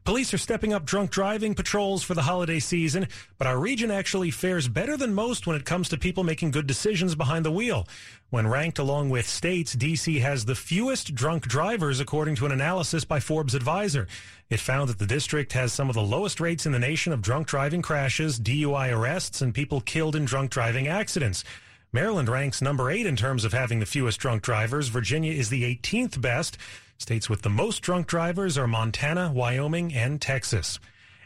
Police 0.09 0.33
are 0.33 0.39
stepping 0.39 0.73
up 0.73 0.87
drunk 0.87 1.11
driving 1.11 1.55
patrols 1.55 2.03
for 2.03 2.15
the 2.15 2.23
holiday 2.23 2.61
season, 2.61 3.09
but 3.37 3.47
our 3.47 3.59
region 3.59 3.91
actually 3.91 4.31
fares 4.31 4.67
better 4.67 4.97
than 4.97 5.13
most 5.13 5.47
when 5.47 5.55
it 5.55 5.67
comes 5.67 5.91
to 5.91 5.99
people 5.99 6.25
making 6.25 6.51
good 6.51 6.67
decisions 6.67 7.15
behind 7.15 7.45
the 7.45 7.51
wheel. 7.51 7.87
When 8.31 8.47
ranked 8.47 8.79
along 8.79 9.11
with 9.11 9.29
states, 9.29 9.77
DC 9.77 10.23
has 10.23 10.47
the 10.47 10.55
fewest 10.55 11.15
drunk 11.15 11.47
drivers 11.47 12.01
according 12.01 12.37
to 12.37 12.47
an 12.47 12.53
analysis 12.53 13.05
by 13.05 13.21
Forbes 13.21 13.55
Advisor. 13.55 14.09
It 14.49 14.61
found 14.61 14.89
that 14.89 14.99
the 14.99 15.05
district 15.05 15.53
has 15.53 15.75
some 15.75 15.91
of 15.91 15.95
the 15.95 16.01
lowest 16.01 16.41
rates 16.41 16.65
in 16.65 16.73
the 16.73 16.79
nation 16.79 17.13
of 17.13 17.21
drunk 17.21 17.47
driving 17.47 17.83
crashes, 17.83 18.41
DUI 18.41 18.91
arrests, 18.91 19.43
and 19.43 19.55
people 19.55 19.83
killed 19.83 20.17
in 20.17 20.25
drunk 20.25 20.51
driving 20.51 20.89
accidents. 20.89 21.45
Maryland 21.93 22.31
ranks 22.31 22.63
number 22.63 22.91
eight 22.91 23.05
in 23.05 23.17
terms 23.17 23.45
of 23.45 23.53
having 23.53 23.79
the 23.79 23.85
fewest 23.85 24.19
drunk 24.21 24.41
drivers. 24.41 24.89
Virginia 24.89 25.35
is 25.35 25.51
the 25.51 25.65
18th 25.65 26.19
best. 26.19 26.57
States 27.01 27.31
with 27.31 27.43
the 27.43 27.49
most 27.49 27.81
drunk 27.81 28.09
drivers 28.09 28.59
are 28.59 28.67
Montana, 28.67 29.31
Wyoming, 29.33 29.95
and 29.95 30.21
Texas. 30.21 30.81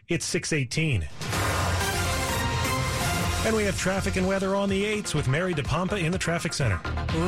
It's 0.06 0.26
618. 0.26 1.08
And 3.46 3.56
we 3.56 3.64
have 3.64 3.78
traffic 3.78 4.16
and 4.16 4.28
weather 4.28 4.54
on 4.54 4.68
the 4.68 4.84
8s 4.84 5.14
with 5.14 5.28
Mary 5.28 5.54
DePompa 5.54 5.98
in 5.98 6.12
the 6.12 6.18
traffic 6.18 6.52
center. 6.52 6.78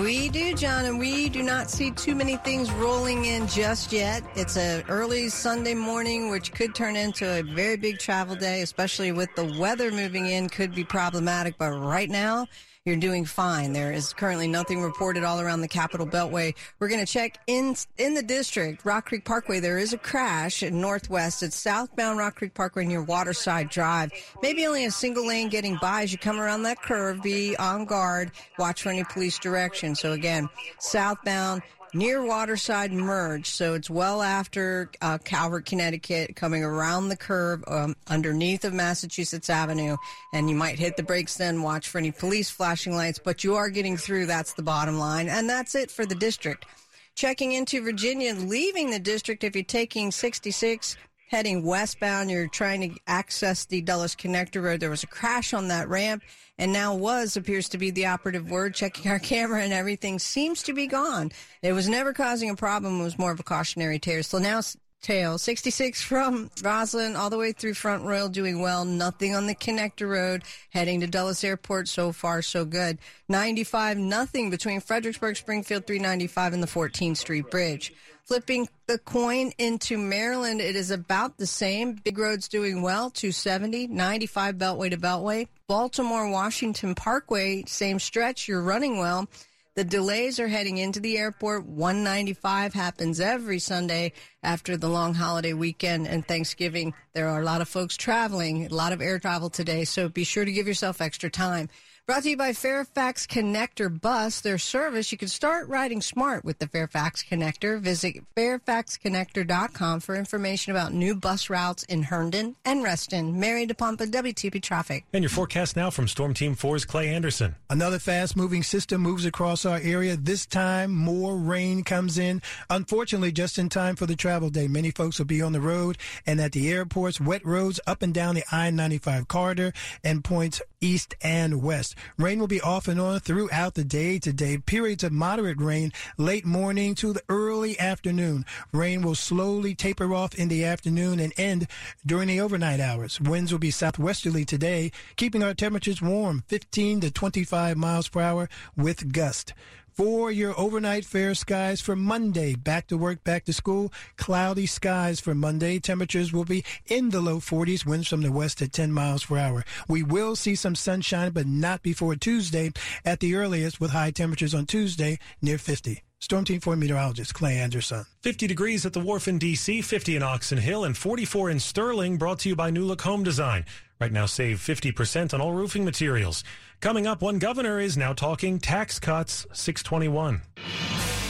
We 0.02 0.28
do, 0.28 0.52
John, 0.54 0.84
and 0.84 0.98
we 0.98 1.30
do 1.30 1.42
not 1.42 1.70
see 1.70 1.90
too 1.90 2.14
many 2.14 2.36
things 2.36 2.70
rolling 2.72 3.24
in 3.24 3.48
just 3.48 3.92
yet. 3.92 4.22
It's 4.34 4.58
an 4.58 4.84
early 4.90 5.30
Sunday 5.30 5.74
morning, 5.74 6.28
which 6.28 6.52
could 6.52 6.74
turn 6.74 6.96
into 6.96 7.38
a 7.38 7.42
very 7.42 7.78
big 7.78 7.98
travel 7.98 8.36
day, 8.36 8.60
especially 8.60 9.10
with 9.10 9.34
the 9.36 9.56
weather 9.58 9.90
moving 9.90 10.26
in, 10.26 10.50
could 10.50 10.74
be 10.74 10.84
problematic. 10.84 11.56
But 11.56 11.72
right 11.72 12.10
now, 12.10 12.46
you're 12.84 12.96
doing 12.96 13.24
fine. 13.24 13.72
There 13.72 13.92
is 13.92 14.12
currently 14.12 14.46
nothing 14.46 14.82
reported 14.82 15.24
all 15.24 15.40
around 15.40 15.62
the 15.62 15.68
Capital 15.68 16.06
Beltway. 16.06 16.54
We're 16.78 16.88
going 16.88 17.00
to 17.00 17.10
check 17.10 17.38
in 17.46 17.74
in 17.96 18.12
the 18.12 18.22
district, 18.22 18.84
Rock 18.84 19.06
Creek 19.06 19.24
Parkway. 19.24 19.58
There 19.58 19.78
is 19.78 19.94
a 19.94 19.98
crash 19.98 20.62
in 20.62 20.82
Northwest. 20.82 21.42
It's 21.42 21.56
southbound 21.56 22.18
Rock 22.18 22.36
Creek 22.36 22.52
Parkway 22.52 22.84
near 22.84 23.02
Waterside 23.02 23.70
Drive. 23.70 24.12
Maybe 24.42 24.66
only 24.66 24.84
a 24.84 24.90
single 24.90 25.26
lane 25.26 25.48
getting 25.48 25.78
by 25.80 26.02
as 26.02 26.12
you 26.12 26.18
come 26.18 26.38
around 26.38 26.64
that 26.64 26.82
curve. 26.82 27.22
Be 27.22 27.56
on 27.56 27.86
guard. 27.86 28.32
Watch 28.58 28.82
for 28.82 28.90
any 28.90 29.04
police 29.04 29.38
direction. 29.38 29.94
So 29.94 30.12
again, 30.12 30.50
southbound 30.78 31.62
near 31.94 32.24
Waterside 32.24 32.92
Merge. 32.92 33.48
So 33.48 33.74
it's 33.74 33.88
well 33.88 34.22
after 34.22 34.90
uh, 35.00 35.18
Calvert, 35.18 35.66
Connecticut, 35.66 36.36
coming 36.36 36.64
around 36.64 37.08
the 37.08 37.16
curve 37.16 37.64
um, 37.68 37.94
underneath 38.08 38.64
of 38.64 38.74
Massachusetts 38.74 39.48
Avenue. 39.48 39.96
And 40.32 40.50
you 40.50 40.56
might 40.56 40.78
hit 40.78 40.96
the 40.96 41.02
brakes 41.02 41.36
then, 41.36 41.62
watch 41.62 41.88
for 41.88 41.98
any 41.98 42.10
police 42.10 42.50
flashing 42.50 42.94
lights, 42.94 43.18
but 43.18 43.44
you 43.44 43.54
are 43.54 43.70
getting 43.70 43.96
through. 43.96 44.26
That's 44.26 44.54
the 44.54 44.62
bottom 44.62 44.98
line. 44.98 45.28
And 45.28 45.48
that's 45.48 45.74
it 45.74 45.90
for 45.90 46.04
the 46.04 46.14
district. 46.14 46.66
Checking 47.14 47.52
into 47.52 47.82
Virginia, 47.82 48.34
leaving 48.34 48.90
the 48.90 48.98
district 48.98 49.44
if 49.44 49.54
you're 49.54 49.64
taking 49.64 50.10
66 50.10 50.96
heading 51.28 51.64
westbound, 51.64 52.30
you're 52.30 52.48
trying 52.48 52.80
to 52.80 53.00
access 53.06 53.64
the 53.64 53.80
Dulles 53.80 54.14
Connector 54.14 54.62
Road. 54.62 54.80
There 54.80 54.90
was 54.90 55.02
a 55.02 55.08
crash 55.08 55.52
on 55.52 55.68
that 55.68 55.88
ramp 55.88 56.22
and 56.58 56.72
now 56.72 56.94
was 56.94 57.36
appears 57.36 57.68
to 57.70 57.78
be 57.78 57.90
the 57.90 58.06
operative 58.06 58.50
word. 58.50 58.74
Checking 58.74 59.10
our 59.10 59.18
camera 59.20 59.62
and 59.62 59.72
everything 59.72 60.18
seems 60.18 60.62
to 60.64 60.72
be 60.72 60.86
gone. 60.86 61.32
It 61.62 61.72
was 61.72 61.88
never 61.88 62.12
causing 62.12 62.50
a 62.50 62.56
problem. 62.56 63.00
It 63.00 63.04
was 63.04 63.18
more 63.18 63.32
of 63.32 63.40
a 63.40 63.44
cautionary 63.44 63.98
tale. 63.98 64.22
So 64.22 64.38
now 64.38 64.60
tail 65.04 65.36
66 65.36 66.02
from 66.02 66.48
Rosslyn 66.56 67.14
all 67.14 67.28
the 67.28 67.36
way 67.36 67.52
through 67.52 67.74
Front 67.74 68.04
Royal 68.04 68.30
doing 68.30 68.60
well. 68.60 68.86
Nothing 68.86 69.34
on 69.34 69.46
the 69.46 69.54
connector 69.54 70.08
road 70.08 70.42
heading 70.70 71.00
to 71.00 71.06
Dulles 71.06 71.44
Airport. 71.44 71.88
So 71.88 72.10
far, 72.10 72.40
so 72.40 72.64
good. 72.64 72.98
95, 73.28 73.98
nothing 73.98 74.48
between 74.50 74.80
Fredericksburg, 74.80 75.36
Springfield 75.36 75.86
395 75.86 76.54
and 76.54 76.62
the 76.62 76.66
14th 76.66 77.18
Street 77.18 77.50
Bridge. 77.50 77.92
Flipping 78.26 78.66
the 78.86 78.96
coin 78.96 79.52
into 79.58 79.98
Maryland, 79.98 80.62
it 80.62 80.76
is 80.76 80.90
about 80.90 81.36
the 81.36 81.46
same. 81.46 81.92
Big 81.92 82.16
roads 82.16 82.48
doing 82.48 82.80
well, 82.80 83.10
270, 83.10 83.88
95 83.88 84.54
Beltway 84.54 84.88
to 84.90 84.96
Beltway. 84.96 85.46
Baltimore, 85.68 86.30
Washington 86.30 86.94
Parkway, 86.94 87.64
same 87.66 87.98
stretch, 87.98 88.48
you're 88.48 88.62
running 88.62 88.96
well. 88.98 89.28
The 89.76 89.84
delays 89.84 90.40
are 90.40 90.48
heading 90.48 90.78
into 90.78 91.00
the 91.00 91.18
airport. 91.18 91.66
195 91.66 92.72
happens 92.72 93.20
every 93.20 93.58
Sunday 93.58 94.12
after 94.42 94.78
the 94.78 94.88
long 94.88 95.12
holiday 95.12 95.52
weekend 95.52 96.06
and 96.06 96.26
Thanksgiving. 96.26 96.94
There 97.12 97.28
are 97.28 97.42
a 97.42 97.44
lot 97.44 97.60
of 97.60 97.68
folks 97.68 97.94
traveling, 97.94 98.64
a 98.64 98.74
lot 98.74 98.92
of 98.92 99.02
air 99.02 99.18
travel 99.18 99.50
today, 99.50 99.84
so 99.84 100.08
be 100.08 100.24
sure 100.24 100.46
to 100.46 100.52
give 100.52 100.66
yourself 100.66 101.02
extra 101.02 101.28
time. 101.28 101.68
Brought 102.06 102.24
to 102.24 102.28
you 102.28 102.36
by 102.36 102.52
Fairfax 102.52 103.26
Connector 103.26 103.88
Bus. 103.88 104.42
Their 104.42 104.58
service, 104.58 105.10
you 105.10 105.16
can 105.16 105.28
start 105.28 105.68
riding 105.68 106.02
smart 106.02 106.44
with 106.44 106.58
the 106.58 106.68
Fairfax 106.68 107.24
Connector. 107.24 107.80
Visit 107.80 108.16
fairfaxconnector.com 108.36 110.00
for 110.00 110.14
information 110.14 110.72
about 110.72 110.92
new 110.92 111.14
bus 111.14 111.48
routes 111.48 111.82
in 111.84 112.02
Herndon 112.02 112.56
and 112.66 112.82
Reston. 112.82 113.40
Mary 113.40 113.66
DePompa, 113.66 114.10
WTP 114.10 114.62
Traffic. 114.62 115.06
And 115.14 115.22
your 115.22 115.30
forecast 115.30 115.76
now 115.76 115.88
from 115.88 116.06
Storm 116.06 116.34
Team 116.34 116.54
4's 116.54 116.84
Clay 116.84 117.08
Anderson. 117.08 117.54
Another 117.70 117.98
fast 117.98 118.36
moving 118.36 118.62
system 118.62 119.00
moves 119.00 119.24
across 119.24 119.64
our 119.64 119.80
area. 119.82 120.18
This 120.18 120.44
time, 120.44 120.94
more 120.94 121.38
rain 121.38 121.84
comes 121.84 122.18
in. 122.18 122.42
Unfortunately, 122.68 123.32
just 123.32 123.58
in 123.58 123.70
time 123.70 123.96
for 123.96 124.04
the 124.04 124.14
travel 124.14 124.50
day. 124.50 124.68
Many 124.68 124.90
folks 124.90 125.18
will 125.18 125.24
be 125.24 125.40
on 125.40 125.52
the 125.52 125.60
road 125.62 125.96
and 126.26 126.38
at 126.38 126.52
the 126.52 126.70
airports, 126.70 127.18
wet 127.18 127.46
roads 127.46 127.80
up 127.86 128.02
and 128.02 128.12
down 128.12 128.34
the 128.34 128.44
I 128.52 128.68
95 128.68 129.26
corridor 129.26 129.72
and 130.04 130.22
points 130.22 130.60
east 130.82 131.14
and 131.22 131.62
west. 131.62 131.93
Rain 132.18 132.38
will 132.38 132.46
be 132.46 132.60
off 132.60 132.88
and 132.88 133.00
on 133.00 133.20
throughout 133.20 133.74
the 133.74 133.84
day 133.84 134.18
today. 134.18 134.58
Periods 134.58 135.04
of 135.04 135.12
moderate 135.12 135.60
rain 135.60 135.92
late 136.18 136.44
morning 136.44 136.94
to 136.96 137.12
the 137.12 137.22
early 137.28 137.78
afternoon. 137.78 138.44
Rain 138.72 139.02
will 139.02 139.14
slowly 139.14 139.74
taper 139.74 140.14
off 140.14 140.34
in 140.34 140.48
the 140.48 140.64
afternoon 140.64 141.20
and 141.20 141.32
end 141.36 141.66
during 142.04 142.28
the 142.28 142.40
overnight 142.40 142.80
hours. 142.80 143.20
Winds 143.20 143.52
will 143.52 143.58
be 143.58 143.70
southwesterly 143.70 144.44
today, 144.44 144.90
keeping 145.16 145.42
our 145.42 145.54
temperatures 145.54 146.02
warm, 146.02 146.44
15 146.48 147.00
to 147.00 147.10
25 147.10 147.76
miles 147.76 148.08
per 148.08 148.20
hour 148.20 148.48
with 148.76 149.12
gust. 149.12 149.52
For 149.94 150.32
your 150.32 150.58
overnight 150.58 151.04
fair 151.04 151.36
skies 151.36 151.80
for 151.80 151.94
Monday, 151.94 152.56
back 152.56 152.88
to 152.88 152.98
work, 152.98 153.22
back 153.22 153.44
to 153.44 153.52
school, 153.52 153.92
cloudy 154.16 154.66
skies 154.66 155.20
for 155.20 155.36
Monday. 155.36 155.78
Temperatures 155.78 156.32
will 156.32 156.44
be 156.44 156.64
in 156.86 157.10
the 157.10 157.20
low 157.20 157.36
40s, 157.36 157.86
winds 157.86 158.08
from 158.08 158.22
the 158.22 158.32
west 158.32 158.60
at 158.60 158.72
10 158.72 158.90
miles 158.90 159.26
per 159.26 159.38
hour. 159.38 159.64
We 159.86 160.02
will 160.02 160.34
see 160.34 160.56
some 160.56 160.74
sunshine, 160.74 161.30
but 161.30 161.46
not 161.46 161.84
before 161.84 162.16
Tuesday 162.16 162.72
at 163.04 163.20
the 163.20 163.36
earliest, 163.36 163.80
with 163.80 163.92
high 163.92 164.10
temperatures 164.10 164.52
on 164.52 164.66
Tuesday 164.66 165.20
near 165.40 165.58
50. 165.58 166.02
Storm 166.24 166.46
Team 166.46 166.58
4 166.58 166.76
meteorologist 166.76 167.34
Clay 167.34 167.58
Anderson. 167.58 168.06
50 168.22 168.46
degrees 168.46 168.86
at 168.86 168.94
the 168.94 169.00
wharf 169.00 169.28
in 169.28 169.36
D.C., 169.36 169.82
50 169.82 170.16
in 170.16 170.22
Oxon 170.22 170.56
Hill, 170.56 170.84
and 170.84 170.96
44 170.96 171.50
in 171.50 171.60
Sterling, 171.60 172.16
brought 172.16 172.38
to 172.40 172.48
you 172.48 172.56
by 172.56 172.70
New 172.70 172.86
Look 172.86 173.02
Home 173.02 173.22
Design. 173.22 173.66
Right 174.00 174.10
now, 174.10 174.24
save 174.24 174.56
50% 174.56 175.34
on 175.34 175.42
all 175.42 175.52
roofing 175.52 175.84
materials. 175.84 176.42
Coming 176.80 177.06
up, 177.06 177.20
one 177.20 177.38
governor 177.38 177.78
is 177.78 177.98
now 177.98 178.14
talking 178.14 178.58
tax 178.58 178.98
cuts 178.98 179.46
621. 179.52 180.40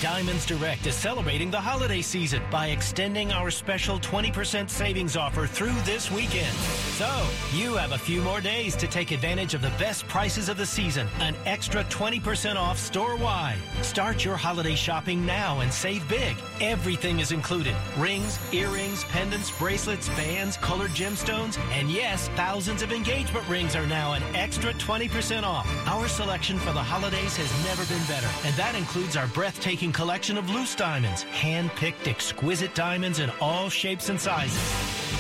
Diamonds 0.05 0.45
Direct 0.45 0.87
is 0.87 0.95
celebrating 0.95 1.51
the 1.51 1.59
holiday 1.59 2.03
season 2.03 2.43
by 2.51 2.67
extending 2.67 3.33
our 3.33 3.51
special 3.51 3.99
20% 4.01 4.69
savings 4.69 5.17
offer 5.17 5.47
through 5.47 5.73
this 5.87 6.11
weekend. 6.11 6.55
So, 6.99 7.27
you 7.55 7.77
have 7.77 7.93
a 7.93 7.99
few 7.99 8.21
more 8.21 8.43
days 8.43 8.77
to 8.77 8.87
take 8.87 9.13
advantage 9.13 9.55
of 9.55 9.63
the 9.63 9.73
best 9.79 10.07
prices 10.07 10.51
of 10.51 10.59
the 10.59 10.67
season, 10.67 11.09
an 11.21 11.35
extra 11.47 11.85
20% 11.85 12.57
off 12.57 12.79
store-wide. 12.79 13.57
Start 13.81 14.27
your 14.27 14.37
holiday 14.37 14.75
shopping 14.75 15.25
now 15.25 15.61
and 15.61 15.73
save 15.73 16.07
big. 16.07 16.37
Everything 16.61 17.19
is 17.19 17.33
included. 17.33 17.75
Rings, 17.97 18.39
earrings, 18.53 19.05
pendants, 19.05 19.57
bracelets, 19.59 20.11
bands, 20.11 20.59
colored 20.59 20.91
gemstones, 20.91 21.59
and 21.73 21.91
yes, 21.91 22.29
thousands 22.37 22.83
of 22.83 22.93
engagement 22.93 23.49
rings 23.49 23.75
are 23.75 23.87
now 23.87 24.13
an 24.13 24.23
extra 24.35 24.75
20% 24.75 25.45
off. 25.45 25.67
Our 25.87 26.09
selection 26.09 26.59
for 26.59 26.75
the 26.75 26.83
holidays 26.83 27.39
has 27.39 27.65
never 27.65 27.87
been 27.87 28.07
better, 28.07 28.29
and 28.47 28.55
that 28.57 28.75
includes 28.75 29.17
our 29.17 29.29
breathtaking 29.29 29.94
collection 29.95 30.37
of 30.37 30.51
loose 30.51 30.75
diamonds, 30.75 31.23
hand-picked 31.23 32.09
exquisite 32.09 32.75
diamonds 32.75 33.21
in 33.21 33.31
all 33.41 33.69
shapes 33.71 34.09
and 34.09 34.21
sizes. 34.21 34.61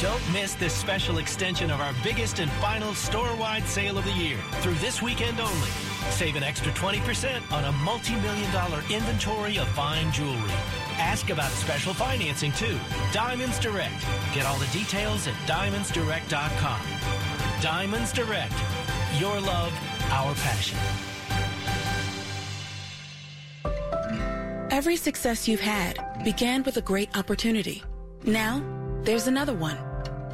Don't 0.02 0.32
miss 0.32 0.54
this 0.54 0.74
special 0.74 1.18
extension 1.18 1.70
of 1.70 1.80
our 1.80 1.94
biggest 2.02 2.40
and 2.40 2.50
final 2.52 2.92
store-wide 2.92 3.64
sale 3.64 3.96
of 3.96 4.04
the 4.04 4.12
year 4.12 4.36
through 4.60 4.74
this 4.74 5.00
weekend 5.00 5.38
only. 5.38 5.68
Save 6.10 6.34
an 6.36 6.42
extra 6.42 6.72
20% 6.72 7.52
on 7.52 7.64
a 7.64 7.72
multi-million 7.84 8.52
dollar 8.52 8.82
inventory 8.90 9.58
of 9.58 9.68
fine 9.68 10.10
jewelry. 10.12 10.50
Ask 10.98 11.30
about 11.30 11.52
special 11.52 11.94
financing 11.94 12.52
too. 12.52 12.78
Diamonds 13.12 13.60
Direct. 13.60 14.04
Get 14.34 14.44
all 14.44 14.58
the 14.58 14.66
details 14.66 15.28
at 15.28 15.34
diamondsdirect.com. 15.46 16.80
Diamonds 17.62 18.12
Direct. 18.12 18.54
Your 19.18 19.40
love, 19.40 19.72
our 20.10 20.34
passion. 20.34 21.13
Every 24.84 24.96
success 24.96 25.48
you've 25.48 25.60
had 25.62 25.98
began 26.24 26.62
with 26.62 26.76
a 26.76 26.82
great 26.82 27.16
opportunity. 27.16 27.82
Now, 28.24 28.62
there's 29.02 29.26
another 29.26 29.54
one. 29.54 29.78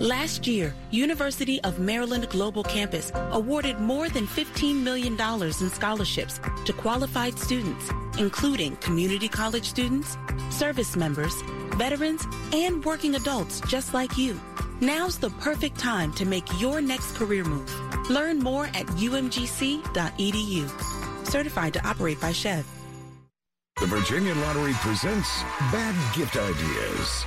Last 0.01 0.45
year, 0.45 0.75
University 0.91 1.63
of 1.63 1.79
Maryland 1.79 2.29
Global 2.31 2.65
Campus 2.65 3.13
awarded 3.31 3.79
more 3.79 4.09
than 4.09 4.27
$15 4.27 4.75
million 4.75 5.13
in 5.13 5.71
scholarships 5.71 6.41
to 6.65 6.73
qualified 6.73 7.39
students, 7.39 7.93
including 8.19 8.75
community 8.79 9.29
college 9.29 9.67
students, 9.67 10.17
service 10.51 10.97
members, 10.97 11.43
veterans, 11.77 12.27
and 12.53 12.85
working 12.85 13.15
adults 13.15 13.61
just 13.69 13.95
like 13.95 14.19
you. 14.19 14.35
Now's 14.81 15.17
the 15.17 15.31
perfect 15.39 15.79
time 15.79 16.13
to 16.15 16.25
make 16.25 16.61
your 16.61 16.81
next 16.81 17.15
career 17.15 17.45
move. 17.45 17.73
Learn 18.11 18.41
more 18.41 18.65
at 18.75 18.87
umgc.edu. 18.99 20.65
Certified 21.29 21.73
to 21.75 21.89
operate 21.89 22.21
by 22.21 22.33
SCHEV. 22.33 22.80
The 23.81 23.87
Virginia 23.87 24.35
Lottery 24.35 24.75
presents 24.75 25.43
Bad 25.73 25.95
Gift 26.15 26.37
Ideas. 26.37 27.25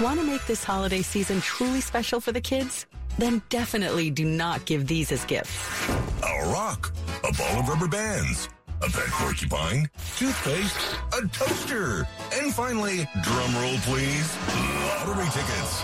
Want 0.00 0.18
to 0.18 0.26
make 0.26 0.44
this 0.44 0.64
holiday 0.64 1.02
season 1.02 1.40
truly 1.40 1.80
special 1.80 2.20
for 2.20 2.32
the 2.32 2.40
kids? 2.40 2.86
Then 3.16 3.40
definitely 3.48 4.10
do 4.10 4.24
not 4.24 4.64
give 4.64 4.88
these 4.88 5.12
as 5.12 5.24
gifts. 5.24 5.88
A 5.88 6.50
rock, 6.50 6.92
a 7.22 7.32
ball 7.34 7.60
of 7.60 7.68
rubber 7.68 7.86
bands, 7.86 8.48
a 8.82 8.90
pet 8.90 9.06
porcupine, 9.06 9.88
toothpaste, 10.16 10.96
a 11.16 11.28
toaster, 11.28 12.08
and 12.40 12.52
finally, 12.52 13.08
drum 13.22 13.54
roll 13.54 13.76
please, 13.82 14.36
lottery 15.06 15.26
tickets. 15.26 15.80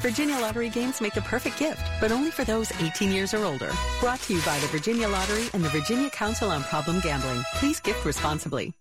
Virginia 0.00 0.40
Lottery 0.40 0.70
games 0.70 1.00
make 1.00 1.14
the 1.14 1.22
perfect 1.22 1.56
gift, 1.56 1.82
but 2.00 2.10
only 2.10 2.32
for 2.32 2.42
those 2.42 2.72
18 2.80 3.12
years 3.12 3.32
or 3.32 3.44
older. 3.44 3.70
Brought 4.00 4.20
to 4.22 4.34
you 4.34 4.40
by 4.42 4.58
the 4.58 4.66
Virginia 4.66 5.08
Lottery 5.08 5.46
and 5.54 5.64
the 5.64 5.68
Virginia 5.68 6.10
Council 6.10 6.50
on 6.50 6.64
Problem 6.64 6.98
Gambling. 6.98 7.44
Please 7.54 7.78
gift 7.78 8.04
responsibly. 8.04 8.74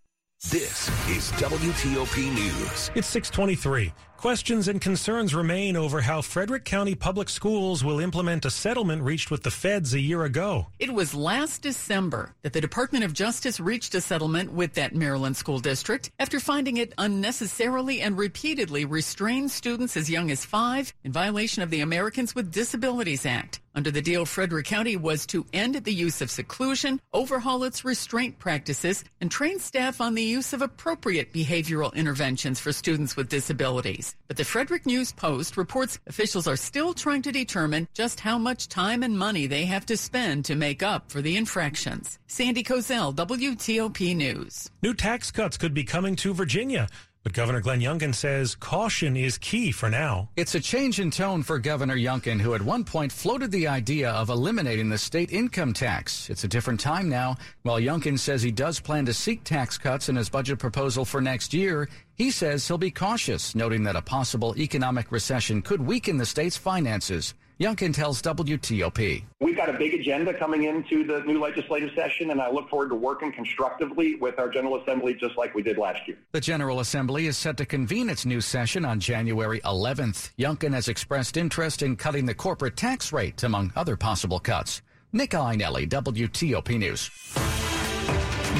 This 0.52 0.90
is 1.10 1.32
WTOP 1.42 2.32
News. 2.32 2.92
It's 2.94 3.08
623. 3.08 3.92
Questions 4.17 4.67
and 4.67 4.82
concerns 4.82 5.36
remain 5.36 5.75
over 5.75 6.01
how 6.01 6.21
Frederick 6.21 6.65
County 6.65 6.95
Public 6.95 7.30
Schools 7.30 7.84
will 7.84 7.99
implement 7.99 8.45
a 8.45 8.49
settlement 8.49 9.01
reached 9.01 9.32
with 9.32 9.43
the 9.43 9.51
feds 9.51 9.93
a 9.93 9.99
year 9.99 10.23
ago. 10.23 10.67
It 10.80 10.93
was 10.93 11.13
last 11.13 11.62
December 11.62 12.34
that 12.41 12.54
the 12.54 12.62
Department 12.62 13.04
of 13.04 13.13
Justice 13.13 13.60
reached 13.60 13.95
a 13.95 14.01
settlement 14.01 14.51
with 14.54 14.73
that 14.73 14.95
Maryland 14.95 15.38
school 15.38 15.60
district 15.60 16.12
after 16.19 16.39
finding 16.39 16.78
it 16.78 16.93
unnecessarily 16.97 18.01
and 18.01 18.17
repeatedly 18.17 18.86
restrained 18.86 19.51
students 19.51 19.97
as 19.97 20.10
young 20.10 20.32
as 20.32 20.45
five 20.45 20.93
in 21.04 21.12
violation 21.12 21.63
of 21.63 21.69
the 21.69 21.82
Americans 21.82 22.36
with 22.36 22.51
Disabilities 22.51 23.25
Act. 23.25 23.60
Under 23.75 23.91
the 23.91 24.01
deal, 24.01 24.25
Frederick 24.25 24.65
County 24.65 24.95
was 24.95 25.25
to 25.28 25.45
end 25.51 25.75
the 25.75 25.93
use 25.93 26.21
of 26.21 26.32
seclusion, 26.32 27.01
overhaul 27.12 27.65
its 27.65 27.84
restraint 27.84 28.39
practices, 28.39 29.04
and 29.19 29.30
train 29.30 29.60
staff 29.60 29.99
on 29.99 30.15
the 30.15 30.23
use 30.23 30.54
of 30.54 30.62
appropriate 30.62 31.34
behavioral 31.34 31.93
interventions 31.93 32.60
for 32.62 32.71
students 32.71 33.17
with 33.17 33.28
disabilities. 33.28 34.05
But 34.28 34.38
the 34.38 34.44
Frederick 34.44 34.86
News 34.86 35.12
Post 35.12 35.58
reports 35.58 36.00
officials 36.08 36.48
are 36.48 36.56
still 36.56 36.94
trying 36.94 37.22
to 37.24 37.32
determine 37.32 37.88
just 37.94 38.20
how 38.20 38.38
much 38.38 38.68
time 38.68 39.04
and 39.04 39.18
money 39.18 39.48
they 39.48 39.65
have 39.65 39.86
to 39.88 39.98
spend 39.98 40.46
to 40.46 40.56
make 40.56 40.84
up 40.84 41.12
for 41.12 41.22
the 41.22 41.38
infractions. 41.38 42.20
Sandy 42.28 42.63
Kozel, 42.63 43.15
WTOP 43.15 44.15
News. 44.15 44.70
New 44.82 44.94
tax 44.94 45.32
cuts 45.32 45.58
could 45.58 45.74
be 45.74 45.84
coming 45.84 46.15
to 46.18 46.34
Virginia. 46.34 46.88
But 47.26 47.34
Governor 47.34 47.60
Glenn 47.60 47.82
Youngkin 47.82 48.13
says 48.13 48.54
caution 48.54 49.18
is 49.18 49.39
key 49.39 49.72
for 49.72 49.89
now. 49.89 50.30
It's 50.36 50.54
a 50.54 50.60
change 50.60 51.00
in 51.00 51.10
tone 51.10 51.41
for 51.41 51.58
Governor 51.58 51.96
Youngkin, 51.96 52.39
who 52.39 52.54
at 52.54 52.62
one 52.62 52.84
point 52.84 53.12
floated 53.12 53.50
the 53.50 53.68
idea 53.68 54.12
of 54.12 54.30
eliminating 54.30 54.89
the 54.89 55.00
state 55.00 55.34
income 55.34 55.74
tax. 55.74 56.30
It's 56.30 56.44
a 56.44 56.48
different 56.48 56.80
time 56.80 57.10
now. 57.10 57.38
While 57.63 57.80
Youngkin 57.80 58.20
says 58.20 58.44
he 58.44 58.52
does 58.52 58.80
plan 58.80 59.08
to 59.08 59.13
seek 59.15 59.44
tax 59.44 59.76
cuts 59.76 60.08
in 60.08 60.15
his 60.15 60.30
budget 60.30 60.60
proposal 60.60 61.04
for 61.04 61.20
next 61.20 61.52
year, 61.52 61.89
he 62.15 62.32
says 62.32 62.67
he'll 62.67 62.78
be 62.78 62.91
cautious, 62.91 63.56
noting 63.56 63.84
that 63.84 63.95
a 63.95 64.01
possible 64.01 64.56
economic 64.58 65.12
recession 65.12 65.62
could 65.62 65.82
weaken 65.82 66.17
the 66.17 66.25
state's 66.25 66.58
finances. 66.58 67.34
Youngkin 67.60 67.93
tells 67.93 68.21
WTOP. 68.21 69.23
We've 69.39 69.56
got 69.56 69.69
a 69.69 69.78
big 69.78 69.93
agenda 69.93 70.34
coming 70.34 70.63
into 70.63 71.06
the 71.06 71.21
new 71.21 71.39
legislative 71.39 71.91
session, 71.95 72.32
and 72.32 72.41
I 72.41 72.51
look 72.51 72.69
forward 72.69 72.89
to 72.89 72.95
working 72.95 73.32
constructively 73.32 74.15
with 74.15 74.38
our 74.39 74.49
General 74.49 74.82
Assembly 74.82 75.13
just 75.13 75.38
like 75.38 75.56
we 75.56 75.63
did 75.63 75.78
last 75.78 76.06
year. 76.06 76.17
The 76.34 76.41
General 76.41 76.82
Assembly 76.82 77.28
is 77.28 77.38
set 77.38 77.56
to 77.58 77.65
convene 77.65 78.10
its 78.10 78.25
new 78.25 78.41
session 78.41 78.84
on 78.84 78.99
January 78.99 79.62
11th. 79.62 80.32
Youngkin 80.38 80.73
has 80.73 80.89
expressed 80.89 81.38
interest 81.38 81.82
in 81.82 81.95
cutting 81.95 82.25
the 82.25 82.36
corporate 82.36 82.75
tax 82.75 83.13
rate, 83.13 83.43
among 83.43 83.71
other 83.75 83.95
possible 83.95 84.39
cuts. 84.39 84.82
Nick 85.13 85.32
Iannelli, 85.32 85.88
WTOP 85.88 86.78
News. 86.78 87.10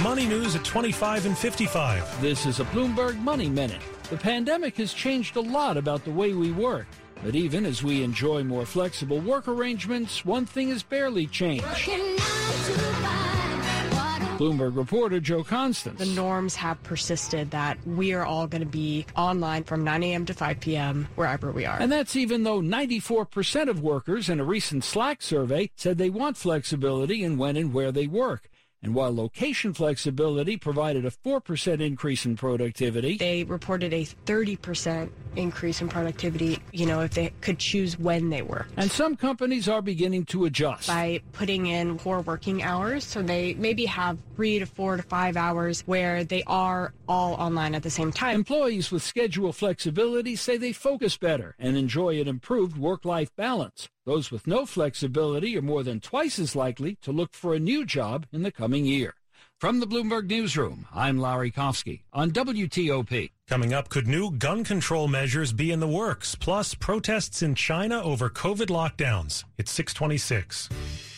Money 0.04 0.28
news 0.28 0.56
at 0.56 0.64
25 0.64 1.26
and 1.26 1.38
55. 1.38 2.22
This 2.22 2.46
is 2.46 2.60
a 2.60 2.66
Bloomberg 2.66 3.18
Money 3.22 3.50
Minute. 3.50 3.82
The 4.10 4.18
pandemic 4.18 4.78
has 4.78 4.94
changed 4.94 5.36
a 5.36 5.42
lot 5.42 5.78
about 5.78 6.04
the 6.04 6.12
way 6.12 6.34
we 6.34 6.52
work. 6.52 6.86
But 7.24 7.36
even 7.36 7.66
as 7.66 7.82
we 7.82 8.04
enjoy 8.04 8.44
more 8.44 8.66
flexible 8.66 9.20
work 9.20 9.48
arrangements, 9.48 10.26
one 10.26 10.46
thing 10.46 10.70
has 10.70 10.84
barely 10.84 11.28
changed. 11.28 11.66
Bloomberg 14.38 14.76
reporter 14.76 15.22
Jo 15.22 15.44
Constantz. 15.44 15.98
The 15.98 16.14
norms 16.14 16.56
have 16.56 16.82
persisted 16.84 17.52
that 17.52 17.78
we 17.88 18.14
are 18.14 18.26
all 18.26 18.48
going 18.48 18.62
to 18.62 18.68
be 18.68 19.06
online 19.16 19.64
from 19.64 19.84
9 19.86 20.04
a.m. 20.04 20.26
to 20.26 20.34
5 20.34 20.60
p.m. 20.60 21.08
wherever 21.16 21.52
we 21.52 21.66
are. 21.66 21.80
And 21.80 21.92
that's 21.92 22.18
even 22.18 22.44
though 22.44 22.60
94% 22.60 23.70
of 23.70 23.82
workers 23.82 24.30
in 24.30 24.42
a 24.42 24.44
recent 24.44 24.84
Slack 24.84 25.22
survey 25.22 25.72
said 25.78 25.98
they 25.98 26.10
want 26.10 26.36
flexibility 26.36 27.24
in 27.24 27.38
when 27.38 27.56
and 27.56 27.74
where 27.74 27.94
they 27.94 28.08
work. 28.08 28.50
And 28.86 28.94
while 28.94 29.16
location 29.16 29.74
flexibility 29.74 30.58
provided 30.58 31.08
a 31.08 31.10
4% 31.10 31.82
increase 31.82 32.24
in 32.24 32.36
productivity, 32.36 33.18
they 33.18 33.44
reported 33.44 33.92
a 33.96 34.06
30% 34.06 35.10
increase 35.36 35.82
in 35.82 35.90
productivity, 35.90 36.60
you 36.72 36.86
know, 36.86 37.02
if 37.02 37.16
they 37.16 37.34
could 37.42 37.58
choose 37.58 37.98
when 37.98 38.30
they 38.30 38.44
work. 38.44 38.68
And 38.78 38.92
some 38.92 39.16
companies 39.16 39.68
are 39.68 39.82
beginning 39.82 40.26
to 40.26 40.46
adjust 40.46 40.88
by 40.88 41.22
putting 41.32 41.66
in 41.66 41.98
core 41.98 42.22
working 42.22 42.62
hours. 42.62 43.04
So 43.04 43.24
they 43.24 43.56
maybe 43.56 43.86
have 43.86 44.20
three 44.36 44.60
to 44.60 44.68
four 44.68 44.98
to 44.98 45.04
five 45.04 45.36
hours 45.36 45.82
where 45.88 46.24
they 46.24 46.44
are 46.46 46.94
all 47.08 47.34
online 47.34 47.74
at 47.74 47.82
the 47.82 47.90
same 47.90 48.12
time. 48.12 48.36
Employees 48.36 48.92
with 48.92 49.02
schedule 49.02 49.52
flexibility 49.52 50.36
say 50.36 50.58
they 50.58 50.74
focus 50.74 51.18
better 51.18 51.56
and 51.58 51.76
enjoy 51.76 52.22
an 52.22 52.28
improved 52.28 52.78
work 52.78 53.04
life 53.04 53.36
balance. 53.36 53.90
Those 54.06 54.30
with 54.30 54.46
no 54.46 54.68
flexibility 54.68 55.58
are 55.58 55.64
more 55.64 55.82
than 55.82 56.00
twice 56.00 56.38
as 56.38 56.56
likely 56.56 56.96
to 57.02 57.12
look 57.12 57.34
for 57.34 57.56
a 57.56 57.60
new 57.60 57.86
job 57.86 58.28
in 58.32 58.44
the 58.44 58.52
coming 58.52 58.86
year. 58.86 59.16
From 59.60 59.80
the 59.80 59.88
Bloomberg 59.88 60.30
Newsroom, 60.30 60.86
I'm 60.94 61.18
Larry 61.18 61.52
Kofsky 61.52 62.04
on 62.14 62.30
WTOP. 62.30 63.32
Coming 63.48 63.76
up, 63.76 63.90
could 63.90 64.08
new 64.08 64.32
gun 64.32 64.64
control 64.64 65.08
measures 65.08 65.54
be 65.54 65.72
in 65.72 65.80
the 65.80 65.88
works? 65.88 66.34
Plus, 66.34 66.74
protests 66.74 67.44
in 67.44 67.54
China 67.54 68.02
over 68.02 68.28
COVID 68.28 68.68
lockdowns. 68.68 69.44
It's 69.60 69.72
626. 69.72 70.70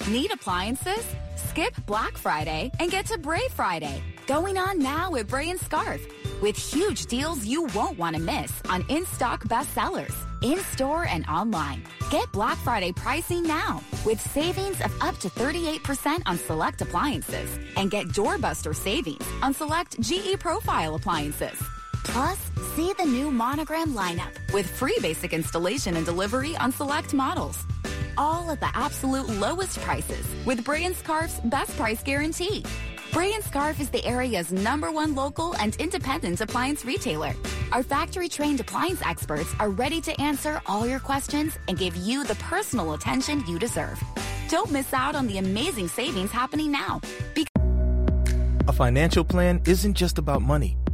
Need 0.09 0.33
appliances? 0.33 1.05
Skip 1.37 1.73
Black 1.85 2.17
Friday 2.17 2.69
and 2.81 2.91
get 2.91 3.05
to 3.05 3.17
Bray 3.17 3.47
Friday. 3.55 4.03
Going 4.27 4.57
on 4.57 4.77
now 4.77 5.15
at 5.15 5.27
Bray 5.27 5.49
and 5.49 5.59
Scarff. 5.59 6.05
With 6.41 6.57
huge 6.57 7.05
deals 7.05 7.45
you 7.45 7.63
won't 7.67 7.97
want 7.97 8.17
to 8.17 8.21
miss 8.21 8.51
on 8.69 8.85
in-stock 8.89 9.45
bestsellers, 9.45 10.13
in-store 10.43 11.05
and 11.05 11.25
online. 11.27 11.81
Get 12.11 12.29
Black 12.33 12.57
Friday 12.57 12.91
pricing 12.91 13.43
now 13.43 13.81
with 14.05 14.19
savings 14.19 14.81
of 14.81 14.93
up 15.01 15.17
to 15.19 15.29
38% 15.29 16.23
on 16.25 16.37
select 16.37 16.81
appliances 16.81 17.57
and 17.77 17.89
get 17.89 18.07
doorbuster 18.09 18.75
savings 18.75 19.25
on 19.41 19.53
select 19.53 19.99
GE 20.01 20.37
Profile 20.39 20.95
appliances. 20.95 21.57
Plus, 22.11 22.39
see 22.75 22.93
the 22.97 23.05
new 23.05 23.31
monogram 23.31 23.93
lineup 23.93 24.31
with 24.53 24.69
free 24.69 24.97
basic 25.01 25.33
installation 25.33 25.95
and 25.97 26.05
delivery 26.05 26.55
on 26.57 26.71
select 26.71 27.13
models. 27.13 27.65
All 28.17 28.49
at 28.49 28.59
the 28.59 28.75
absolute 28.75 29.27
lowest 29.27 29.79
prices 29.79 30.25
with 30.45 30.63
Bray 30.63 30.85
and 30.85 30.95
Scarff's 30.95 31.39
best 31.45 31.75
price 31.77 32.01
guarantee. 32.01 32.63
Bray 33.13 33.33
and 33.33 33.43
Scarff 33.43 33.79
is 33.79 33.89
the 33.89 34.03
area's 34.05 34.51
number 34.51 34.91
one 34.91 35.15
local 35.15 35.55
and 35.57 35.75
independent 35.77 36.41
appliance 36.41 36.85
retailer. 36.85 37.33
Our 37.71 37.83
factory 37.83 38.29
trained 38.29 38.59
appliance 38.59 39.01
experts 39.01 39.53
are 39.59 39.69
ready 39.69 40.01
to 40.01 40.21
answer 40.21 40.61
all 40.65 40.87
your 40.87 40.99
questions 40.99 41.57
and 41.67 41.77
give 41.77 41.95
you 41.95 42.23
the 42.23 42.35
personal 42.35 42.93
attention 42.93 43.43
you 43.47 43.59
deserve. 43.59 44.01
Don't 44.49 44.71
miss 44.71 44.93
out 44.93 45.15
on 45.15 45.27
the 45.27 45.37
amazing 45.37 45.87
savings 45.87 46.31
happening 46.31 46.71
now. 46.71 47.01
A 48.67 48.73
financial 48.73 49.23
plan 49.23 49.61
isn't 49.65 49.93
just 49.93 50.17
about 50.17 50.41
money. 50.41 50.77